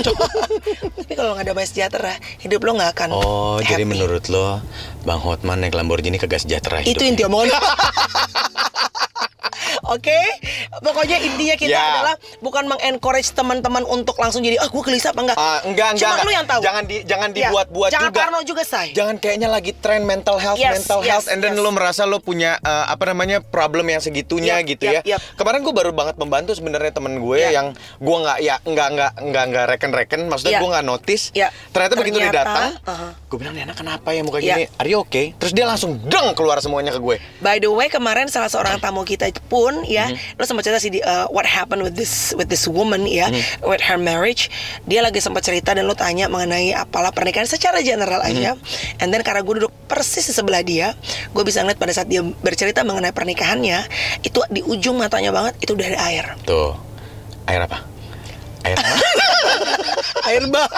Tapi 1.00 1.12
kalau 1.12 1.34
nggak 1.34 1.46
damai 1.46 1.64
sejahtera, 1.64 2.14
hidup 2.38 2.60
lo 2.62 2.76
nggak 2.76 2.90
akan 2.92 3.08
Oh, 3.10 3.58
jadi 3.58 3.82
happy. 3.82 3.90
menurut 3.90 4.24
lo 4.28 4.62
Bang 5.00 5.18
Hotman 5.18 5.58
naik 5.58 5.72
Lamborghini 5.72 6.16
kagak 6.16 6.38
sejahtera 6.38 6.80
itu 6.80 6.92
hidupnya? 6.92 7.08
inti 7.10 7.22
omongan 7.24 7.50
Oke, 9.90 10.14
pokoknya 10.86 11.18
intinya 11.18 11.58
kita 11.58 11.74
Ya. 11.74 11.82
adalah 11.82 12.14
bukan 12.40 12.64
mengencourage 12.66 13.30
teman-teman 13.30 13.84
untuk 13.84 14.16
langsung 14.16 14.40
jadi 14.40 14.56
ah 14.56 14.66
gue 14.66 14.80
gelisah 14.80 15.12
apa 15.12 15.20
enggak? 15.22 15.36
Ah, 15.36 15.60
enggak, 15.62 15.88
enggak, 15.92 16.00
Cuma 16.00 16.10
enggak. 16.10 16.24
lu 16.24 16.32
yang 16.32 16.46
tahu. 16.46 16.60
Jangan 16.60 16.82
di- 16.84 17.04
jangan 17.04 17.28
Ya, 17.30 17.36
dibuat-buat 17.38 17.90
Jangan 17.90 18.04
juga. 18.06 18.18
parno 18.18 18.38
juga, 18.42 18.62
say. 18.62 18.86
Jangan 18.90 19.16
kayaknya 19.16 19.48
lagi 19.48 19.72
tren 19.74 20.02
mental 20.02 20.36
health, 20.36 20.56
Yes, 20.56 20.82
mental 20.82 21.00
yes, 21.00 21.08
health, 21.10 21.26
and 21.28 21.38
then 21.38 21.52
yes. 21.52 21.60
lo 21.60 21.70
merasa 21.70 22.02
lo 22.04 22.18
punya 22.18 22.56
uh, 22.58 22.86
apa 22.86 23.04
namanya 23.06 23.40
problem 23.40 23.86
yang 23.86 24.00
segitunya 24.00 24.58
Yap, 24.58 24.68
gitu 24.68 24.84
yap, 24.86 25.04
ya. 25.04 25.16
yap. 25.16 25.20
Kemarin 25.34 25.60
gue 25.60 25.70
baru 25.70 25.92
banget 25.92 26.16
membantu 26.16 26.52
sebenarnya 26.52 26.90
temen 26.90 27.16
gue 27.16 27.38
Ya. 27.38 27.52
yang 27.52 27.72
gue 27.96 28.16
nggak 28.18 28.38
ya 28.40 28.56
nggak 28.60 28.88
nggak 28.90 29.12
nggak 29.22 29.44
nggak 29.46 29.64
reken-reken, 29.68 30.20
maksudnya 30.26 30.56
Ya. 30.56 30.60
gue 30.60 30.68
nggak 30.68 30.86
notice. 30.86 31.24
Ya. 31.30 31.48
Ternyata, 31.70 31.94
begitu 31.94 32.16
dia 32.16 32.28
Ternyata, 32.28 32.48
datang, 32.48 32.70
uh-huh. 32.82 33.10
gue 33.26 33.36
bilang 33.36 33.52
nih 33.52 33.64
anak 33.64 33.76
kenapa 33.76 34.08
ya 34.10 34.22
muka 34.22 34.38
Ya. 34.38 34.56
gini? 34.56 34.64
Are 34.74 34.88
you 34.88 34.98
okay? 35.00 35.36
Terus 35.36 35.52
dia 35.52 35.64
langsung 35.64 36.00
deng 36.02 36.32
keluar 36.32 36.58
semuanya 36.58 36.90
ke 36.90 36.98
gue. 36.98 37.16
By 37.38 37.58
the 37.58 37.68
way, 37.68 37.86
kemarin 37.86 38.26
salah 38.26 38.48
seorang 38.48 38.78
tamu 38.78 39.02
kita 39.02 39.28
pun 39.46 39.84
ya, 39.84 40.08
Mhm. 40.08 40.36
lo 40.36 40.44
sempat 40.44 40.64
cerita 40.64 40.78
sih 40.78 40.90
uh, 40.98 41.28
what 41.28 41.44
happened 41.44 41.80
with 41.80 41.92
this 41.92 42.29
with 42.34 42.48
this 42.48 42.66
woman 42.66 43.04
ya, 43.04 43.28
Mhm. 43.28 43.66
with 43.66 43.82
her 43.84 43.96
marriage. 43.96 44.48
Dia 44.84 45.00
lagi 45.00 45.18
sempat 45.18 45.44
cerita 45.44 45.72
dan 45.72 45.86
lo 45.86 45.94
tanya 45.94 46.26
mengenai 46.26 46.72
apalah 46.72 47.10
pernikahan 47.10 47.46
secara 47.46 47.80
general 47.80 48.22
aja. 48.22 48.56
Mhm. 48.56 49.00
And 49.02 49.08
then 49.10 49.22
karena 49.22 49.42
gue 49.42 49.64
duduk 49.64 49.72
persis 49.86 50.26
di 50.26 50.34
sebelah 50.34 50.62
dia, 50.62 50.94
gue 51.30 51.42
bisa 51.42 51.60
ngeliat 51.60 51.78
pada 51.78 51.92
saat 51.92 52.06
dia 52.06 52.22
bercerita 52.22 52.82
mengenai 52.82 53.10
pernikahannya, 53.10 53.86
itu 54.22 54.38
di 54.48 54.62
ujung 54.62 54.96
matanya 54.96 55.30
banget 55.30 55.58
itu 55.60 55.72
dari 55.74 55.96
air. 55.96 56.36
Tuh, 56.44 56.74
air 57.46 57.64
apa? 57.64 57.78
Air 58.64 58.76
apa? 58.76 58.88
air 60.26 60.44
bah. 60.48 60.68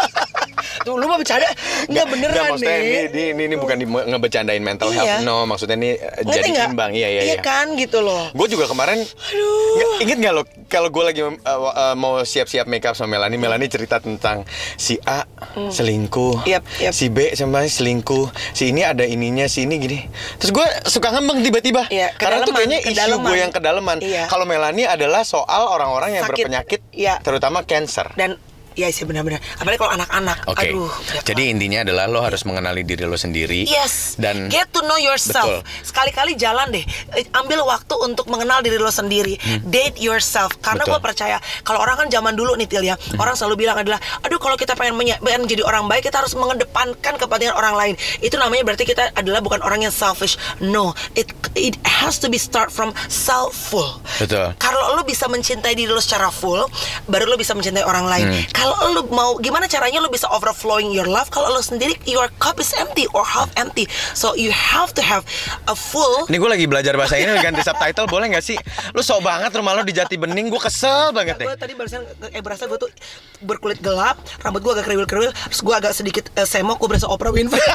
Tuh 0.83 0.99
lu 0.99 1.07
mah 1.07 1.15
bercanda 1.15 1.47
Enggak 1.87 2.07
beneran 2.11 2.33
Nggak, 2.33 2.47
maksudnya 2.49 2.75
nih 2.75 3.03
ini, 3.07 3.23
ini, 3.31 3.43
ini, 3.45 3.55
bukan 3.55 3.77
di, 3.77 3.87
ngebecandain 3.87 4.63
mental 4.63 4.89
Iya. 4.91 4.99
health, 5.21 5.23
no. 5.23 5.37
Maksudnya 5.45 5.77
ini 5.77 5.91
Ngerti 5.95 6.27
jadi 6.29 6.49
nggak? 6.49 6.69
imbang, 6.71 6.91
iya 6.93 7.09
iya 7.09 7.23
iya. 7.29 7.39
kan 7.39 7.75
gitu 7.75 7.99
loh 8.01 8.31
Gue 8.33 8.47
juga 8.47 8.67
kemarin 8.67 8.99
Aduh 8.99 9.63
Nggak, 9.73 9.89
inget 10.01 10.19
nggak 10.19 10.33
lo 10.33 10.43
kalau 10.67 10.89
gue 10.89 11.05
lagi 11.05 11.21
uh, 11.21 11.33
uh, 11.45 11.95
mau 11.95 12.23
siap-siap 12.23 12.65
make 12.65 12.83
up 12.83 12.97
sama 12.97 13.15
Melanie, 13.15 13.37
Melanie 13.37 13.69
cerita 13.69 14.01
tentang 14.01 14.43
si 14.75 14.97
A 15.03 15.29
selingkuh, 15.69 16.33
Hmm. 16.33 16.49
Yap, 16.49 16.63
yap. 16.81 16.93
si 16.93 17.07
B 17.09 17.29
sama 17.35 17.61
selingkuh, 17.63 18.25
si 18.51 18.73
ini 18.73 18.81
ada 18.81 19.05
ininya, 19.05 19.45
si 19.45 19.63
ini 19.63 19.77
gini. 19.77 19.99
Terus 20.39 20.51
gue 20.51 20.67
suka 20.87 21.13
ngembang 21.13 21.43
tiba-tiba. 21.43 21.85
Iya, 21.89 22.17
Karena 22.17 22.41
tuh 22.43 22.57
kayaknya 22.57 22.81
isu 22.81 23.21
gue 23.21 23.37
yang 23.37 23.53
kedalaman. 23.53 24.01
Iya. 24.01 24.27
Kalau 24.27 24.45
Melanie 24.45 24.89
adalah 24.89 25.23
soal 25.23 25.69
orang-orang 25.69 26.17
yang 26.17 26.25
Sakit. 26.25 26.37
berpenyakit, 26.41 26.81
Iya. 26.91 27.21
terutama 27.21 27.63
cancer. 27.63 28.09
Dan 28.15 28.41
Iya 28.75 28.89
sih 28.89 29.05
benar-benar 29.05 29.41
Apalagi 29.57 29.79
kalau 29.79 29.93
anak-anak 29.93 30.39
Oke. 30.47 30.69
Aduh 30.69 30.89
berat 30.89 31.25
Jadi 31.25 31.43
intinya 31.49 31.79
adalah 31.83 32.05
lo 32.07 32.21
harus 32.21 32.43
mengenali 32.43 32.83
diri 32.83 33.05
lo 33.05 33.15
sendiri. 33.15 33.65
Yes. 33.65 34.15
Dan 34.17 34.49
get 34.49 34.69
to 34.71 34.83
know 34.83 34.97
yourself. 34.97 35.63
Sekali-kali 35.81 36.35
jalan 36.35 36.71
deh. 36.71 36.85
Eh, 37.13 37.25
Ambil 37.33 37.63
waktu 37.63 37.95
untuk 37.99 38.27
mengenal 38.27 38.61
diri 38.61 38.77
lo 38.77 38.89
sendiri. 38.89 39.37
Date 39.63 39.99
yourself. 39.99 40.55
Karena 40.59 40.83
Hmm. 40.83 40.91
Gue 40.91 41.01
percaya 41.01 41.37
kalau 41.63 41.79
orang 41.79 41.97
kan 41.97 42.09
zaman 42.09 42.35
dulu 42.35 42.53
nih 42.55 42.67
Til 42.67 42.83
ya, 42.83 42.93
orang 43.15 43.33
selalu 43.33 43.63
bilang 43.63 43.77
adalah, 43.77 43.97
aduh 44.19 44.37
kalau 44.37 44.55
kita 44.55 44.73
pengen 44.73 44.93
menya- 44.93 45.17
pengen 45.19 45.47
jadi 45.47 45.63
orang 45.63 45.87
baik, 45.87 46.05
kita 46.05 46.19
harus 46.19 46.33
mengedepankan 46.33 47.15
kepentingan 47.15 47.53
orang 47.53 47.73
lain. 47.73 47.95
Itu 48.19 48.35
namanya 48.35 48.65
berarti 48.65 48.83
kita 48.83 49.13
adalah 49.13 49.39
bukan 49.39 49.61
orang 49.61 49.81
yang 49.81 49.91
selfish. 49.91 50.35
No, 50.59 50.85
it 51.13 51.29
it 51.55 51.77
has 51.83 52.19
to 52.19 52.27
be 52.27 52.37
start 52.37 52.69
from 52.69 52.91
selfful. 53.07 54.01
Betul. 54.19 54.53
Kalau 54.57 54.93
lo 54.93 55.03
bisa 55.03 55.27
mencintai 55.27 55.73
diri 55.73 55.87
lo 55.87 55.99
secara 55.99 56.29
full, 56.29 56.61
baru 57.07 57.25
lo 57.27 57.37
bisa 57.37 57.53
mencintai 57.53 57.83
orang 57.83 58.05
lain. 58.05 58.27
Hmm. 58.29 58.43
Kalau 58.63 58.95
lo 58.95 59.03
mau 59.11 59.35
gimana 59.43 59.67
caranya 59.67 59.99
lo 59.99 60.07
bisa 60.07 60.31
overflowing 60.31 60.95
your 60.95 61.11
love 61.11 61.27
kalau 61.35 61.51
lo 61.51 61.59
sendiri 61.59 61.99
your 62.07 62.31
cup 62.39 62.63
is 62.63 62.71
empty 62.79 63.11
or 63.11 63.27
half 63.27 63.51
empty. 63.59 63.91
So 64.15 64.39
you 64.39 64.55
have 64.55 64.95
to 64.95 65.03
have 65.03 65.27
a 65.67 65.75
full 65.75 66.31
Ini 66.31 66.39
gue 66.39 66.47
lagi 66.47 66.67
belajar 66.71 66.95
bahasa 66.95 67.19
ini 67.19 67.35
ganti 67.43 67.67
subtitle 67.67 68.07
boleh 68.07 68.31
nggak 68.31 68.45
sih? 68.47 68.55
Lu 68.95 69.03
sok 69.03 69.27
banget 69.27 69.51
rumah 69.59 69.75
lo 69.75 69.83
di 69.83 69.91
Jati 69.91 70.15
Bening, 70.15 70.47
gue 70.47 70.63
kesel 70.63 71.11
banget 71.11 71.43
deh. 71.43 71.47
gue 71.51 71.59
tadi 71.59 71.75
barusan 71.75 72.07
eh 72.31 72.39
berasa 72.39 72.71
gue 72.71 72.79
tuh 72.79 72.91
berkulit 73.43 73.83
gelap, 73.83 74.23
rambut 74.47 74.63
gue 74.63 74.73
agak 74.79 74.87
kriwil-kriwil, 74.87 75.35
terus 75.35 75.61
gue 75.67 75.75
agak 75.75 75.93
sedikit 75.99 76.31
eh, 76.39 76.47
semok, 76.47 76.79
gue 76.79 76.95
berasa 76.95 77.11
Oprah 77.11 77.35
Winfrey. 77.35 77.59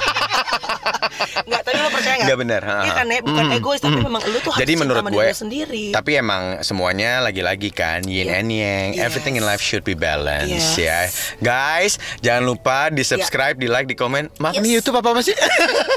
Enggak, 1.47 1.61
tapi 1.63 1.77
lo 1.77 1.89
percaya 1.89 2.15
nggak? 2.17 2.27
Nggak 2.27 2.39
benar. 2.39 2.61
Iya 2.67 2.91
kan 2.93 3.05
ya, 3.07 3.19
bukan 3.23 3.45
Mm, 3.47 3.57
egois, 3.57 3.79
tapi 3.79 3.97
mm. 3.97 4.05
memang 4.05 4.21
lo 4.27 4.37
tuh 4.43 4.51
harus 4.51 4.61
Jadi 4.65 4.73
menurut 4.75 5.03
sama 5.03 5.11
gue 5.13 5.25
sendiri. 5.31 5.85
Tapi 5.95 6.11
emang 6.15 6.43
semuanya 6.61 7.23
lagi-lagi 7.23 7.69
kan 7.71 8.03
yin 8.03 8.27
Iya. 8.27 8.39
and 8.39 8.49
yang. 8.51 8.87
Yes. 8.97 9.03
Everything 9.07 9.35
in 9.39 9.43
life 9.47 9.63
should 9.63 9.87
be 9.87 9.95
balanced 9.95 10.75
Yes. 10.75 10.75
ya. 10.75 10.99
Guys, 11.39 11.95
jangan 12.19 12.43
lupa 12.43 12.91
di 12.91 13.03
subscribe, 13.03 13.55
di 13.55 13.71
like, 13.71 13.87
di 13.87 13.95
komen. 13.95 14.27
Maaf 14.37 14.59
Yes. 14.59 14.63
nih 14.63 14.71
YouTube 14.75 14.97
apa 14.99 15.15
apa 15.15 15.21
sih? 15.23 15.35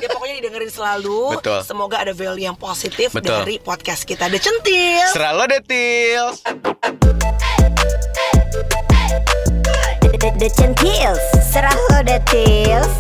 ya 0.03 0.09
pokoknya 0.11 0.35
didengerin 0.45 0.71
selalu. 0.71 1.39
Betul. 1.39 1.61
Semoga 1.67 2.03
ada 2.03 2.13
value 2.13 2.47
yang 2.47 2.55
positif 2.55 3.11
Betul. 3.11 3.43
dari 3.43 3.57
podcast 3.59 4.07
kita. 4.07 4.31
The 4.31 4.39
Centil. 4.39 5.07
Serah 5.11 5.33
lo 5.35 5.45
deh, 5.45 5.61
Tils. 5.61 6.39
The, 10.01 10.17
the, 10.19 10.31
the 10.39 10.49
centils 10.51 11.21
Serah 11.53 11.73
lo 11.91 12.03
deh 12.03 12.21
tils 12.29 12.93